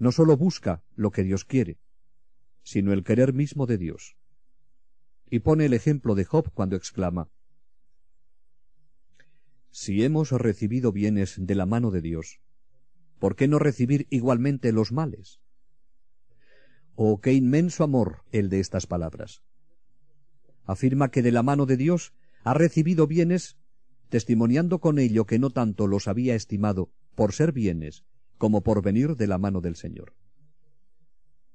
no 0.01 0.11
sólo 0.11 0.37
busca 0.37 0.83
lo 0.97 1.13
que 1.13 1.23
Dios 1.23 1.45
quiere, 1.45 1.79
sino 2.63 2.93
el 2.93 3.05
querer 3.05 3.33
mismo 3.33 3.67
de 3.67 3.79
Dios. 3.79 4.17
Y 5.31 5.41
pone 5.41 5.67
el 5.67 5.75
ejemplo 5.75 6.15
de 6.15 6.25
Job 6.25 6.51
cuando 6.53 6.77
exclama, 6.77 7.29
Si 9.71 10.05
hemos 10.05 10.31
recibido 10.31 10.93
bienes 10.93 11.37
de 11.39 11.55
la 11.55 11.67
mano 11.67 11.91
de 11.91 12.03
Dios, 12.03 12.41
¿por 13.19 13.37
qué 13.37 13.49
no 13.49 13.59
recibir 13.59 14.07
igualmente 14.11 14.73
los 14.73 14.93
males? 14.93 15.41
Oh, 16.95 17.21
qué 17.21 17.33
inmenso 17.33 17.85
amor 17.85 18.23
el 18.33 18.51
de 18.51 18.61
estas 18.61 18.87
palabras. 18.87 19.43
Afirma 20.65 21.11
que 21.11 21.23
de 21.23 21.33
la 21.33 21.43
mano 21.43 21.65
de 21.67 21.77
Dios 21.77 22.13
ha 22.45 22.55
recibido 22.55 23.07
bienes, 23.07 23.57
testimoniando 24.11 24.79
con 24.79 24.99
ello 24.99 25.25
que 25.25 25.39
no 25.39 25.51
tanto 25.51 25.87
los 25.87 26.07
había 26.07 26.35
estimado 26.35 26.91
por 27.15 27.33
ser 27.33 27.53
bienes, 27.53 28.05
como 28.37 28.63
por 28.63 28.83
venir 28.83 29.17
de 29.17 29.27
la 29.27 29.39
mano 29.39 29.61
del 29.61 29.77
Señor. 29.77 30.15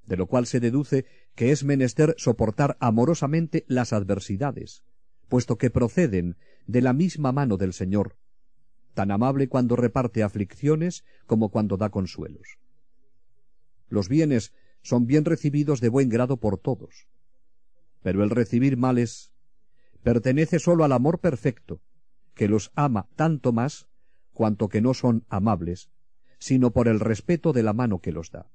De 0.07 0.17
lo 0.17 0.25
cual 0.25 0.47
se 0.47 0.59
deduce 0.59 1.05
que 1.35 1.51
es 1.51 1.63
menester 1.63 2.15
soportar 2.17 2.77
amorosamente 2.79 3.65
las 3.67 3.93
adversidades, 3.93 4.83
puesto 5.27 5.57
que 5.57 5.69
proceden 5.69 6.37
de 6.65 6.81
la 6.81 6.93
misma 6.93 7.31
mano 7.31 7.57
del 7.57 7.73
Señor, 7.73 8.17
tan 8.93 9.11
amable 9.11 9.47
cuando 9.47 9.75
reparte 9.75 10.23
aflicciones 10.23 11.05
como 11.27 11.49
cuando 11.49 11.77
da 11.77 11.89
consuelos. 11.89 12.57
Los 13.89 14.09
bienes 14.09 14.53
son 14.81 15.05
bien 15.05 15.25
recibidos 15.25 15.81
de 15.81 15.89
buen 15.89 16.09
grado 16.09 16.37
por 16.37 16.57
todos. 16.57 17.07
Pero 18.01 18.23
el 18.23 18.29
recibir 18.29 18.77
males 18.77 19.31
pertenece 20.01 20.59
sólo 20.59 20.83
al 20.83 20.93
amor 20.93 21.19
perfecto, 21.19 21.81
que 22.33 22.47
los 22.47 22.71
ama 22.75 23.07
tanto 23.15 23.51
más 23.51 23.87
cuanto 24.31 24.69
que 24.69 24.81
no 24.81 24.93
son 24.93 25.25
amables, 25.29 25.89
sino 26.39 26.71
por 26.71 26.87
el 26.87 26.99
respeto 26.99 27.53
de 27.53 27.63
la 27.63 27.73
mano 27.73 27.99
que 27.99 28.11
los 28.11 28.31
da. 28.31 28.49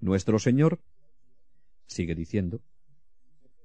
Nuestro 0.00 0.38
Señor, 0.38 0.80
sigue 1.86 2.14
diciendo, 2.14 2.62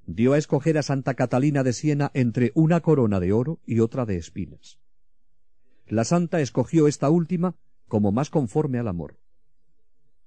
dio 0.06 0.34
a 0.34 0.38
escoger 0.38 0.78
a 0.78 0.84
Santa 0.84 1.14
Catalina 1.14 1.64
de 1.64 1.74
Siena 1.74 2.12
entre 2.14 2.52
una 2.56 2.82
corona 2.82 3.20
de 3.20 3.32
oro 3.32 3.60
y 3.66 3.80
otra 3.80 4.06
de 4.06 4.18
espinas. 4.18 4.80
La 5.88 6.04
santa 6.04 6.42
escogió 6.42 6.88
esta 6.88 7.10
última 7.10 7.56
como 7.88 8.12
más 8.12 8.30
conforme 8.30 8.80
al 8.80 8.88
amor. 8.88 9.20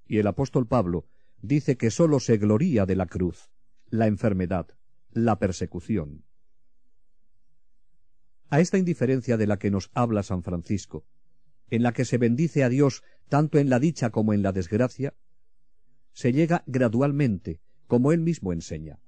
Y 0.07 0.17
el 0.17 0.27
apóstol 0.27 0.67
Pablo 0.67 1.05
dice 1.41 1.77
que 1.77 1.91
sólo 1.91 2.19
se 2.19 2.37
gloría 2.37 2.85
de 2.85 2.95
la 2.95 3.05
cruz, 3.05 3.51
la 3.89 4.07
enfermedad, 4.07 4.67
la 5.11 5.37
persecución. 5.37 6.23
A 8.49 8.59
esta 8.59 8.77
indiferencia 8.77 9.37
de 9.37 9.45
la 9.45 9.59
que 9.59 9.69
nos 9.69 9.91
habla 9.93 10.23
San 10.23 10.41
Francisco, 10.41 11.05
en 11.69 11.83
la 11.83 11.93
que 11.93 12.05
se 12.05 12.17
bendice 12.17 12.63
a 12.63 12.69
Dios 12.69 13.03
tanto 13.27 13.59
en 13.59 13.69
la 13.69 13.79
dicha 13.79 14.09
como 14.09 14.33
en 14.33 14.41
la 14.41 14.51
desgracia, 14.51 15.13
se 16.13 16.33
llega 16.33 16.63
gradualmente, 16.67 17.59
como 17.87 18.11
él 18.11 18.21
mismo 18.21 18.53
enseña. 18.53 18.99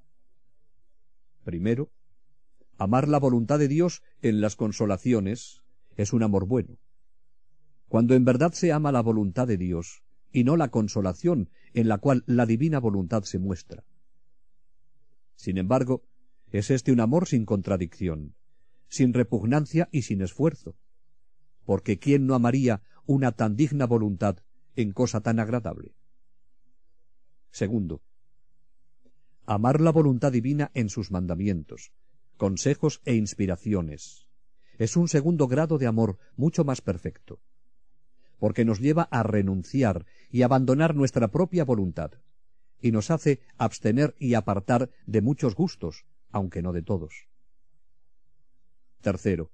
Primero, 1.44 1.92
amar 2.78 3.08
la 3.08 3.20
voluntad 3.20 3.60
de 3.60 3.68
Dios 3.68 4.02
en 4.22 4.42
las 4.42 4.56
consolaciones 4.56 5.62
es 5.98 6.14
un 6.14 6.24
amor 6.24 6.46
bueno. 6.46 6.78
Cuando 7.88 8.16
en 8.16 8.26
verdad 8.26 8.54
se 8.54 8.72
ama 8.72 8.92
la 8.92 9.02
voluntad 9.02 9.48
de 9.48 9.58
Dios 9.58 10.04
y 10.32 10.44
no 10.44 10.56
la 10.58 10.70
consolación 10.70 11.50
en 11.74 11.88
la 11.88 11.98
cual 11.98 12.24
la 12.26 12.46
divina 12.46 12.80
voluntad 12.80 13.24
se 13.24 13.40
muestra. 13.40 13.84
Sin 15.36 15.58
embargo, 15.58 16.04
es 16.52 16.70
este 16.70 16.92
un 16.92 17.00
amor 17.00 17.28
sin 17.28 17.46
contradicción, 17.46 18.36
sin 18.88 19.14
repugnancia 19.14 19.90
y 19.92 20.04
sin 20.04 20.22
esfuerzo, 20.22 20.76
porque 21.66 21.98
¿quién 21.98 22.28
no 22.28 22.36
amaría 22.36 22.82
una 23.06 23.32
tan 23.32 23.56
digna 23.56 23.86
voluntad 23.86 24.38
en 24.76 24.92
cosa 24.92 25.22
tan 25.22 25.40
agradable? 25.40 25.96
Segundo, 27.52 28.02
amar 29.46 29.82
la 29.82 29.92
voluntad 29.92 30.32
divina 30.32 30.72
en 30.74 30.90
sus 30.90 31.12
mandamientos, 31.12 31.92
consejos 32.38 33.02
e 33.06 33.16
inspiraciones. 33.16 34.30
Es 34.78 34.96
un 34.96 35.08
segundo 35.08 35.48
grado 35.48 35.78
de 35.78 35.86
amor 35.86 36.18
mucho 36.36 36.64
más 36.64 36.82
perfecto, 36.82 37.42
porque 38.40 38.66
nos 38.66 38.80
lleva 38.80 39.04
a 39.12 39.22
renunciar 39.24 40.06
y 40.30 40.42
abandonar 40.42 40.96
nuestra 40.96 41.28
propia 41.28 41.66
voluntad, 41.66 42.14
y 42.80 42.92
nos 42.92 43.12
hace 43.12 43.42
abstener 43.58 44.16
y 44.18 44.34
apartar 44.34 44.90
de 45.06 45.22
muchos 45.22 45.54
gustos, 45.54 46.06
aunque 46.32 46.62
no 46.62 46.72
de 46.72 46.82
todos. 46.82 47.28
Tercero, 49.02 49.52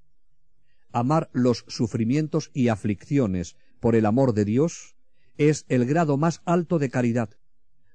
amar 0.91 1.29
los 1.33 1.65
sufrimientos 1.67 2.51
y 2.53 2.67
aflicciones 2.67 3.57
por 3.79 3.95
el 3.95 4.05
amor 4.05 4.33
de 4.33 4.45
Dios 4.45 4.95
es 5.37 5.65
el 5.67 5.85
grado 5.85 6.17
más 6.17 6.41
alto 6.45 6.79
de 6.79 6.89
caridad, 6.89 7.31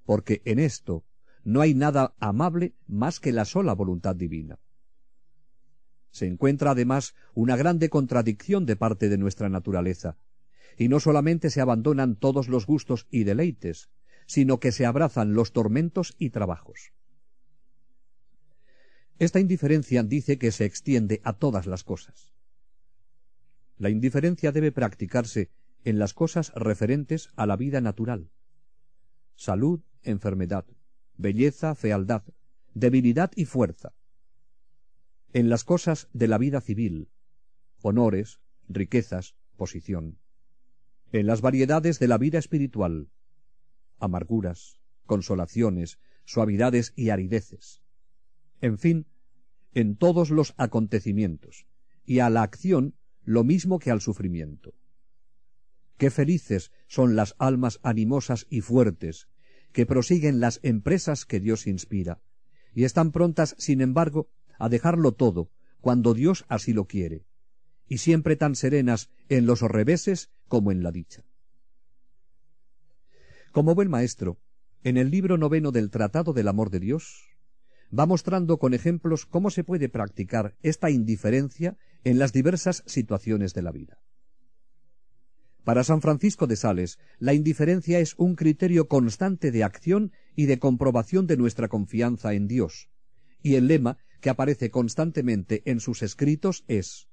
porque 0.05 0.43
en 0.45 0.59
esto 0.59 1.05
no 1.45 1.61
hay 1.61 1.75
nada 1.75 2.15
amable 2.19 2.75
más 2.87 3.21
que 3.21 3.33
la 3.33 3.45
sola 3.45 3.75
voluntad 3.75 4.17
divina. 4.17 4.59
Se 6.11 6.27
encuentra 6.27 6.73
además 6.73 7.15
una 7.35 7.57
grande 7.57 7.89
contradicción 7.89 8.67
de 8.67 8.77
parte 8.77 9.09
de 9.09 9.19
nuestra 9.19 9.49
naturaleza, 9.49 10.19
y 10.77 10.89
no 10.89 11.01
solamente 11.01 11.51
se 11.51 11.61
abandonan 11.61 12.17
todos 12.17 12.49
los 12.49 12.67
gustos 12.67 13.07
y 13.11 13.25
deleites, 13.25 13.91
sino 14.27 14.61
que 14.61 14.73
se 14.73 14.87
abrazan 14.87 15.35
los 15.35 15.53
tormentos 15.53 16.15
y 16.19 16.31
trabajos. 16.31 16.93
Esta 19.19 19.41
indiferencia 19.41 20.03
dice 20.03 20.39
que 20.39 20.53
se 20.53 20.65
extiende 20.65 21.21
a 21.25 21.35
todas 21.35 21.67
las 21.67 21.85
cosas. 21.85 22.33
La 23.79 23.91
indiferencia 23.91 24.53
debe 24.53 24.73
practicarse 24.73 25.51
en 25.85 25.99
las 25.99 26.15
cosas 26.15 26.53
referentes 26.55 27.31
a 27.37 27.47
la 27.47 27.57
vida 27.57 27.81
natural. 27.81 28.31
Salud, 29.35 29.81
enfermedad, 30.03 30.67
belleza, 31.17 31.75
fealdad, 31.75 32.25
debilidad 32.75 33.31
y 33.37 33.45
fuerza. 33.45 33.95
En 35.33 35.49
las 35.49 35.65
cosas 35.65 36.09
de 36.13 36.29
la 36.29 36.39
vida 36.39 36.61
civil, 36.61 37.09
honores, 37.81 38.41
riquezas, 38.69 39.35
posición. 39.57 40.19
En 41.13 41.27
las 41.27 41.41
variedades 41.41 41.99
de 41.99 42.09
la 42.09 42.19
vida 42.19 42.39
espiritual, 42.39 43.09
amarguras, 43.99 44.79
consolaciones, 45.07 45.99
suavidades 46.25 46.93
y 46.97 47.11
arideces. 47.11 47.83
En 48.61 48.79
fin, 48.79 49.07
en 49.75 49.97
todos 49.97 50.31
los 50.31 50.55
acontecimientos, 50.57 51.67
y 52.05 52.21
a 52.21 52.31
la 52.31 52.43
acción 52.43 52.95
lo 53.25 53.45
mismo 53.45 53.79
que 53.79 53.91
al 53.91 54.01
sufrimiento. 54.01 54.75
Qué 55.97 56.11
felices 56.11 56.73
son 56.89 57.15
las 57.15 57.35
almas 57.39 57.79
animosas 57.83 58.47
y 58.51 58.61
fuertes, 58.61 59.29
que 59.73 59.87
prosiguen 59.87 60.41
las 60.41 60.61
empresas 60.63 61.25
que 61.25 61.41
Dios 61.41 61.67
inspira, 61.67 62.21
y 62.75 62.85
están 62.85 63.13
prontas, 63.13 63.55
sin 63.59 63.81
embargo, 63.81 64.31
a 64.59 64.69
dejarlo 64.69 65.13
todo, 65.13 65.51
cuando 65.81 66.15
Dios 66.15 66.45
así 66.49 66.73
lo 66.73 66.87
quiere, 66.87 67.25
y 67.89 67.99
siempre 67.99 68.37
tan 68.37 68.55
serenas 68.55 69.11
en 69.29 69.47
los 69.47 69.61
reveses 69.61 70.31
como 70.49 70.73
en 70.73 70.83
la 70.83 70.93
dicha. 70.93 71.25
Como 73.51 73.75
buen 73.75 73.91
maestro, 73.91 74.39
en 74.83 74.97
el 74.97 75.11
libro 75.11 75.37
noveno 75.37 75.73
del 75.73 75.91
Tratado 75.91 76.33
del 76.33 76.49
Amor 76.49 76.71
de 76.71 76.81
Dios, 76.81 77.29
va 77.97 78.07
mostrando 78.07 78.59
con 78.59 78.75
ejemplos 78.75 79.27
cómo 79.27 79.51
se 79.51 79.65
puede 79.65 79.89
practicar 79.89 80.57
esta 80.63 80.91
indiferencia 80.91 81.77
en 82.05 82.19
las 82.19 82.33
diversas 82.33 82.83
situaciones 82.87 83.53
de 83.55 83.63
la 83.63 83.73
vida. 83.73 84.01
Para 85.65 85.85
San 85.85 86.01
Francisco 86.01 86.47
de 86.47 86.57
Sales, 86.57 86.99
la 87.19 87.35
indiferencia 87.35 88.01
es 88.01 88.15
un 88.17 88.35
criterio 88.35 88.89
constante 88.89 89.53
de 89.53 89.63
acción 89.63 90.13
y 90.35 90.47
de 90.47 90.59
comprobación 90.59 91.27
de 91.27 91.37
nuestra 91.37 91.69
confianza 91.69 92.35
en 92.35 92.49
Dios, 92.49 92.89
y 93.43 93.55
el 93.55 93.69
lema 93.69 93.99
que 94.21 94.31
aparece 94.31 94.71
constantemente 94.71 95.63
en 95.65 95.81
sus 95.81 96.03
escritos 96.03 96.65
es 96.67 97.09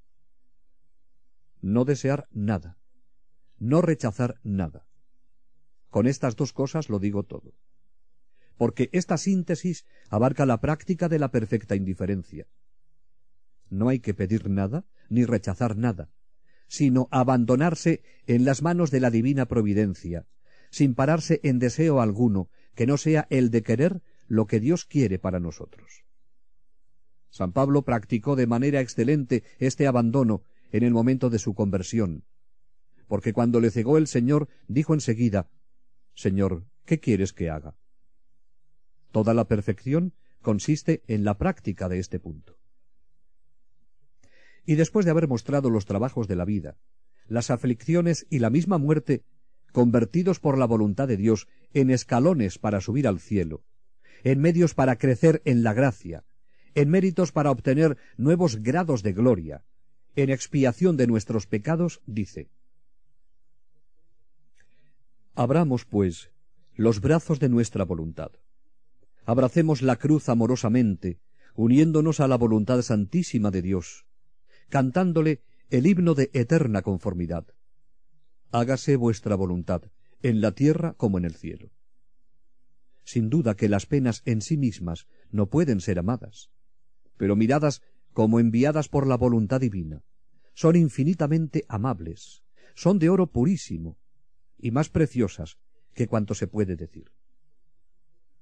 no 1.61 1.85
desear 1.85 2.27
nada, 2.31 2.77
no 3.59 3.81
rechazar 3.81 4.39
nada. 4.43 4.87
Con 5.89 6.07
estas 6.07 6.35
dos 6.35 6.53
cosas 6.53 6.89
lo 6.89 6.99
digo 6.99 7.23
todo. 7.23 7.53
Porque 8.57 8.89
esta 8.93 9.17
síntesis 9.17 9.85
abarca 10.09 10.45
la 10.45 10.59
práctica 10.59 11.09
de 11.09 11.19
la 11.19 11.31
perfecta 11.31 11.75
indiferencia. 11.75 12.47
No 13.69 13.89
hay 13.89 13.99
que 13.99 14.13
pedir 14.13 14.49
nada 14.49 14.85
ni 15.09 15.25
rechazar 15.25 15.77
nada, 15.77 16.09
sino 16.69 17.09
abandonarse 17.11 18.01
en 18.27 18.45
las 18.45 18.61
manos 18.61 18.91
de 18.91 19.01
la 19.01 19.09
divina 19.09 19.47
providencia, 19.47 20.27
sin 20.69 20.95
pararse 20.95 21.41
en 21.43 21.59
deseo 21.59 21.99
alguno 21.99 22.49
que 22.75 22.87
no 22.87 22.95
sea 22.95 23.27
el 23.29 23.49
de 23.49 23.63
querer 23.63 24.01
lo 24.27 24.45
que 24.45 24.61
Dios 24.61 24.85
quiere 24.85 25.19
para 25.19 25.39
nosotros. 25.39 26.05
San 27.31 27.51
Pablo 27.51 27.81
practicó 27.81 28.35
de 28.35 28.47
manera 28.47 28.79
excelente 28.79 29.43
este 29.57 29.87
abandono 29.87 30.43
en 30.71 30.83
el 30.83 30.91
momento 30.91 31.29
de 31.29 31.39
su 31.39 31.55
conversión, 31.55 32.23
porque 33.07 33.33
cuando 33.33 33.59
le 33.59 33.71
cegó 33.71 33.97
el 33.97 34.07
Señor, 34.07 34.47
dijo 34.67 34.93
enseguida, 34.93 35.49
Señor, 36.13 36.65
¿qué 36.85 36.99
quieres 36.99 37.33
que 37.33 37.49
haga? 37.49 37.75
Toda 39.11 39.33
la 39.33 39.47
perfección 39.47 40.13
consiste 40.43 41.01
en 41.07 41.23
la 41.23 41.37
práctica 41.37 41.89
de 41.89 41.97
este 41.97 42.19
punto. 42.19 42.58
Y 44.69 44.75
después 44.75 45.03
de 45.03 45.09
haber 45.09 45.27
mostrado 45.27 45.71
los 45.71 45.85
trabajos 45.85 46.27
de 46.27 46.35
la 46.35 46.45
vida, 46.45 46.77
las 47.27 47.49
aflicciones 47.49 48.27
y 48.29 48.37
la 48.37 48.51
misma 48.51 48.77
muerte, 48.77 49.23
convertidos 49.71 50.39
por 50.39 50.59
la 50.59 50.67
voluntad 50.67 51.07
de 51.07 51.17
Dios 51.17 51.47
en 51.73 51.89
escalones 51.89 52.59
para 52.59 52.79
subir 52.79 53.07
al 53.07 53.19
cielo, 53.19 53.63
en 54.23 54.39
medios 54.39 54.75
para 54.75 54.95
crecer 54.99 55.41
en 55.45 55.63
la 55.63 55.73
gracia, 55.73 56.23
en 56.75 56.91
méritos 56.91 57.31
para 57.31 57.49
obtener 57.49 57.97
nuevos 58.15 58.57
grados 58.57 59.01
de 59.01 59.13
gloria, 59.13 59.63
en 60.15 60.29
expiación 60.29 60.97
de 60.97 61.07
nuestros 61.07 61.47
pecados, 61.47 62.03
dice, 62.05 62.51
Abramos, 65.33 65.85
pues, 65.85 66.29
los 66.75 67.01
brazos 67.01 67.39
de 67.39 67.49
nuestra 67.49 67.85
voluntad. 67.85 68.33
Abracemos 69.25 69.81
la 69.81 69.95
cruz 69.95 70.29
amorosamente, 70.29 71.17
uniéndonos 71.55 72.19
a 72.19 72.27
la 72.27 72.37
voluntad 72.37 72.83
santísima 72.83 73.49
de 73.49 73.63
Dios, 73.63 74.05
cantándole 74.69 75.41
el 75.69 75.85
himno 75.85 76.15
de 76.15 76.29
eterna 76.33 76.81
conformidad. 76.81 77.47
Hágase 78.51 78.95
vuestra 78.95 79.35
voluntad, 79.35 79.83
en 80.21 80.41
la 80.41 80.51
tierra 80.53 80.93
como 80.93 81.17
en 81.17 81.25
el 81.25 81.35
cielo. 81.35 81.71
Sin 83.03 83.29
duda 83.29 83.55
que 83.55 83.69
las 83.69 83.85
penas 83.85 84.21
en 84.25 84.41
sí 84.41 84.57
mismas 84.57 85.07
no 85.31 85.47
pueden 85.47 85.81
ser 85.81 85.99
amadas, 85.99 86.49
pero 87.17 87.35
miradas 87.35 87.81
como 88.13 88.39
enviadas 88.39 88.89
por 88.89 89.07
la 89.07 89.17
voluntad 89.17 89.61
divina, 89.61 90.03
son 90.53 90.75
infinitamente 90.75 91.65
amables, 91.67 92.43
son 92.75 92.99
de 92.99 93.09
oro 93.09 93.27
purísimo, 93.27 93.97
y 94.57 94.71
más 94.71 94.89
preciosas 94.89 95.57
que 95.93 96.07
cuanto 96.07 96.33
se 96.35 96.47
puede 96.47 96.75
decir. 96.75 97.11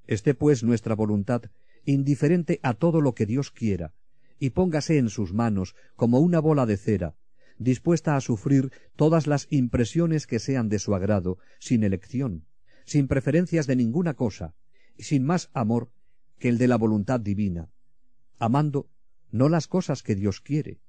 Esté 0.06 0.34
pues 0.34 0.63
nuestra 0.63 0.96
voluntad 0.96 1.44
indiferente 1.86 2.60
a 2.63 2.74
todo 2.74 3.02
lo 3.02 3.13
que 3.13 3.26
Dios 3.26 3.52
quiera, 3.52 3.94
y 4.39 4.52
póngase 4.52 4.97
en 4.97 5.10
sus 5.10 5.34
manos 5.34 5.76
como 5.95 6.19
una 6.19 6.39
bola 6.39 6.65
de 6.65 6.78
cera, 6.78 7.15
dispuesta 7.58 8.15
a 8.15 8.21
sufrir 8.21 8.71
todas 8.95 9.28
las 9.28 9.47
impresiones 9.50 10.28
que 10.28 10.39
sean 10.39 10.69
de 10.69 10.80
su 10.80 10.93
agrado, 10.95 11.39
sin 11.60 11.84
elección, 11.84 12.45
sin 12.86 13.08
preferencias 13.08 13.67
de 13.67 13.76
ninguna 13.76 14.13
cosa, 14.13 14.56
y 14.95 15.04
sin 15.04 15.26
más 15.26 15.50
amor 15.54 15.91
que 16.39 16.50
el 16.50 16.58
de 16.58 16.67
la 16.67 16.78
voluntad 16.78 17.19
divina, 17.19 17.69
amando 18.39 18.89
no 19.32 19.50
las 19.50 19.67
cosas 19.67 20.04
que 20.04 20.15
Dios 20.15 20.41
quiere, 20.41 20.80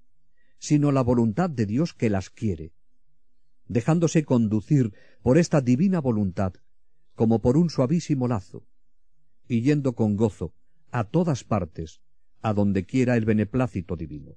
sino 0.58 0.92
la 0.92 1.02
voluntad 1.02 1.50
de 1.50 1.66
Dios 1.66 1.94
que 1.94 2.10
las 2.10 2.30
quiere, 2.30 2.72
dejándose 3.66 4.24
conducir 4.24 4.92
por 5.22 5.38
esta 5.38 5.60
divina 5.60 6.00
voluntad 6.00 6.54
como 7.14 7.40
por 7.40 7.56
un 7.56 7.70
suavísimo 7.70 8.28
lazo, 8.28 8.64
y 9.48 9.62
yendo 9.62 9.94
con 9.94 10.16
gozo 10.16 10.54
a 10.90 11.04
todas 11.04 11.42
partes, 11.44 12.00
a 12.40 12.52
donde 12.52 12.84
quiera 12.84 13.16
el 13.16 13.24
beneplácito 13.24 13.96
divino. 13.96 14.36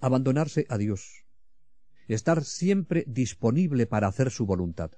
Abandonarse 0.00 0.66
a 0.68 0.78
Dios, 0.78 1.24
estar 2.08 2.44
siempre 2.44 3.04
disponible 3.06 3.86
para 3.86 4.08
hacer 4.08 4.30
su 4.30 4.46
voluntad, 4.46 4.92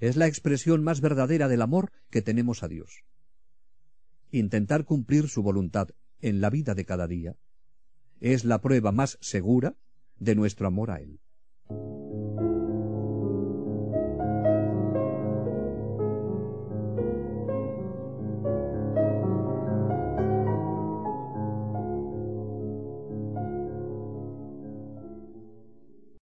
es 0.00 0.16
la 0.16 0.26
expresión 0.26 0.82
más 0.82 1.00
verdadera 1.00 1.48
del 1.48 1.62
amor 1.62 1.92
que 2.10 2.22
tenemos 2.22 2.62
a 2.62 2.68
Dios. 2.68 3.04
Intentar 4.30 4.84
cumplir 4.84 5.28
su 5.28 5.42
voluntad 5.42 5.88
en 6.20 6.40
la 6.40 6.50
vida 6.50 6.74
de 6.74 6.84
cada 6.84 7.06
día 7.06 7.36
es 8.20 8.44
la 8.44 8.60
prueba 8.60 8.92
más 8.92 9.18
segura 9.20 9.76
de 10.18 10.34
nuestro 10.34 10.66
amor 10.66 10.90
a 10.90 11.00
Él. 11.00 11.20